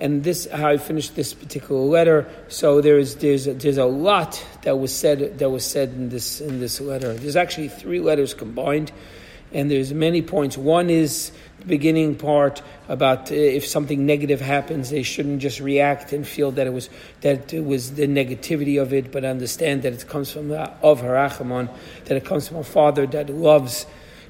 and 0.00 0.24
this 0.24 0.50
how 0.50 0.72
he 0.72 0.78
finished 0.78 1.14
this 1.14 1.34
particular 1.34 1.82
letter. 1.82 2.30
So 2.48 2.80
there's 2.80 3.16
there's 3.16 3.44
there's 3.44 3.76
a 3.76 3.84
lot 3.84 4.42
that 4.62 4.78
was 4.78 4.96
said 4.96 5.38
that 5.40 5.50
was 5.50 5.66
said 5.66 5.90
in 5.90 6.08
this 6.08 6.40
in 6.40 6.60
this 6.60 6.80
letter. 6.80 7.12
There's 7.12 7.36
actually 7.36 7.68
three 7.68 8.00
letters 8.00 8.32
combined, 8.32 8.90
and 9.52 9.70
there's 9.70 9.92
many 9.92 10.22
points. 10.22 10.56
One 10.56 10.88
is 10.88 11.30
beginning 11.66 12.16
part 12.16 12.62
about 12.88 13.30
uh, 13.30 13.34
if 13.34 13.66
something 13.66 14.06
negative 14.06 14.40
happens, 14.40 14.90
they 14.90 15.02
shouldn't 15.02 15.40
just 15.40 15.60
react 15.60 16.12
and 16.12 16.26
feel 16.26 16.50
that 16.52 16.66
it 16.66 16.72
was 16.72 16.88
that 17.20 17.52
it 17.52 17.64
was 17.64 17.94
the 17.94 18.06
negativity 18.06 18.80
of 18.80 18.92
it, 18.92 19.12
but 19.12 19.24
understand 19.24 19.82
that 19.82 19.92
it 19.92 20.06
comes 20.08 20.32
from 20.32 20.50
of 20.52 21.00
Harachamon, 21.00 21.68
that 22.04 22.16
it 22.16 22.24
comes 22.24 22.48
from 22.48 22.58
a 22.58 22.64
father 22.64 23.06
that 23.06 23.30
loves 23.30 23.86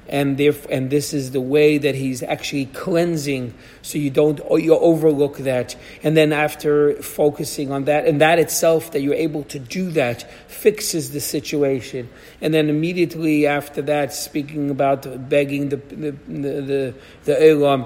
and 0.07 0.39
and 0.39 0.89
this 0.89 1.13
is 1.13 1.31
the 1.31 1.41
way 1.41 1.77
that 1.77 1.95
he's 1.95 2.21
actually 2.23 2.65
cleansing 2.67 3.53
so 3.81 3.97
you 3.97 4.09
don't 4.09 4.39
you 4.61 4.77
overlook 4.77 5.37
that. 5.39 5.75
And 6.03 6.17
then 6.17 6.33
after 6.33 6.93
focusing 7.01 7.71
on 7.71 7.85
that 7.85 8.05
and 8.05 8.19
that 8.21 8.39
itself 8.39 8.91
that 8.91 9.01
you're 9.01 9.13
able 9.13 9.43
to 9.45 9.59
do 9.59 9.91
that 9.91 10.29
fixes 10.49 11.11
the 11.11 11.19
situation. 11.19 12.09
And 12.41 12.53
then 12.53 12.69
immediately 12.69 13.47
after 13.47 13.81
that 13.83 14.13
speaking 14.13 14.69
about 14.69 15.29
begging 15.29 15.69
the 15.69 15.77
the 15.77 16.11
the 16.27 16.61
the, 16.61 16.93
the 17.23 17.49
Elam, 17.49 17.85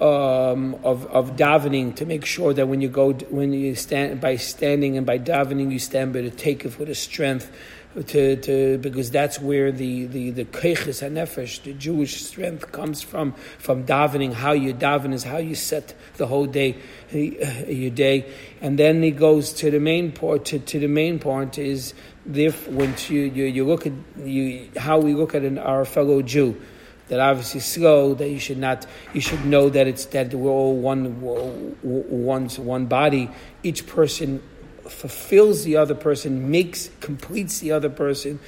um, 0.00 0.76
of 0.84 1.06
of 1.06 1.36
davening 1.36 1.94
to 1.96 2.06
make 2.06 2.24
sure 2.24 2.54
that 2.54 2.68
when 2.68 2.80
you 2.80 2.88
go 2.88 3.12
when 3.12 3.52
you 3.52 3.74
stand 3.74 4.20
by 4.20 4.36
standing 4.36 4.96
and 4.96 5.04
by 5.04 5.18
davening 5.18 5.72
you 5.72 5.78
stand 5.78 6.12
by 6.12 6.20
the 6.20 6.30
take 6.30 6.62
with 6.64 6.88
a 6.88 6.94
strength 6.94 7.50
to, 8.06 8.36
to 8.36 8.78
because 8.78 9.10
that's 9.10 9.40
where 9.40 9.72
the 9.72 10.06
the 10.06 10.30
the 10.30 10.44
keiches 10.44 11.02
hanefesh, 11.02 11.62
the 11.62 11.72
Jewish 11.72 12.22
strength 12.22 12.70
comes 12.70 13.02
from 13.02 13.32
from 13.58 13.84
davening. 13.84 14.32
How 14.32 14.52
you 14.52 14.74
daven 14.74 15.12
is 15.12 15.24
how 15.24 15.38
you 15.38 15.54
set 15.54 15.94
the 16.16 16.26
whole 16.26 16.46
day 16.46 16.76
uh, 17.12 17.16
your 17.16 17.90
day, 17.90 18.30
and 18.60 18.78
then 18.78 19.02
he 19.02 19.10
goes 19.10 19.52
to 19.54 19.70
the 19.70 19.80
main 19.80 20.12
part. 20.12 20.44
To, 20.46 20.58
to 20.58 20.78
the 20.78 20.88
main 20.88 21.18
part 21.18 21.58
is 21.58 21.94
if 22.32 22.68
once 22.68 23.08
you, 23.10 23.22
you 23.22 23.44
you 23.46 23.66
look 23.66 23.86
at 23.86 23.92
you 24.22 24.68
how 24.76 24.98
we 24.98 25.14
look 25.14 25.34
at 25.34 25.42
an, 25.42 25.58
our 25.58 25.84
fellow 25.84 26.22
Jew 26.22 26.60
that 27.08 27.20
obviously 27.20 27.60
slow 27.60 28.14
that 28.14 28.28
you 28.28 28.38
should 28.38 28.58
not 28.58 28.86
you 29.14 29.20
should 29.20 29.44
know 29.46 29.70
that 29.70 29.86
it's 29.86 30.04
that 30.06 30.34
we're 30.34 30.50
all 30.50 30.76
one 30.76 31.20
one 31.22 32.48
one 32.48 32.86
body 32.86 33.30
each 33.62 33.86
person 33.86 34.42
fulfills 34.90 35.64
the 35.64 35.76
other 35.76 35.94
person, 35.94 36.50
makes, 36.50 36.90
completes 37.00 37.60
the 37.60 37.72
other 37.72 37.90
person. 37.90 38.38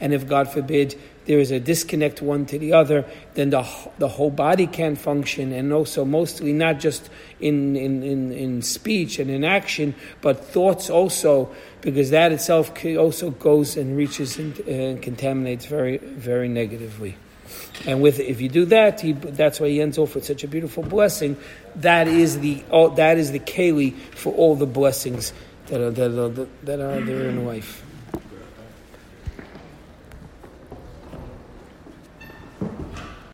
And 0.00 0.14
if, 0.14 0.26
God 0.26 0.50
forbid, 0.50 0.98
there 1.26 1.38
is 1.38 1.50
a 1.50 1.60
disconnect 1.60 2.22
one 2.22 2.46
to 2.46 2.58
the 2.58 2.72
other, 2.72 3.04
then 3.34 3.50
the, 3.50 3.62
the 3.98 4.08
whole 4.08 4.30
body 4.30 4.66
can't 4.66 4.98
function. 4.98 5.52
And 5.52 5.72
also, 5.72 6.04
mostly 6.04 6.52
not 6.52 6.80
just 6.80 7.10
in, 7.38 7.76
in, 7.76 8.02
in, 8.02 8.32
in 8.32 8.62
speech 8.62 9.18
and 9.18 9.30
in 9.30 9.44
action, 9.44 9.94
but 10.22 10.44
thoughts 10.44 10.88
also, 10.88 11.54
because 11.82 12.10
that 12.10 12.32
itself 12.32 12.72
also 12.84 13.30
goes 13.30 13.76
and 13.76 13.96
reaches 13.96 14.38
and, 14.38 14.58
and 14.60 15.02
contaminates 15.02 15.66
very, 15.66 15.98
very 15.98 16.48
negatively. 16.48 17.16
And 17.86 18.02
with 18.02 18.20
if 18.20 18.40
you 18.40 18.48
do 18.48 18.64
that, 18.66 19.00
he, 19.00 19.12
that's 19.12 19.58
why 19.58 19.68
he 19.68 19.80
ends 19.80 19.98
off 19.98 20.14
with 20.14 20.24
such 20.24 20.44
a 20.44 20.48
beautiful 20.48 20.82
blessing. 20.82 21.36
That 21.76 22.08
is 22.08 22.38
the 22.40 22.62
oh, 22.70 22.90
that 22.96 23.18
is 23.18 23.32
the 23.32 23.38
keli 23.38 23.96
for 23.96 24.32
all 24.34 24.54
the 24.54 24.66
blessings 24.66 25.32
that 25.70 25.80
are, 25.80 25.90
that 25.90 26.18
are, 26.18 26.46
that 26.64 26.80
are 26.80 27.00
there 27.00 27.28
in 27.28 27.46
life. 27.46 27.82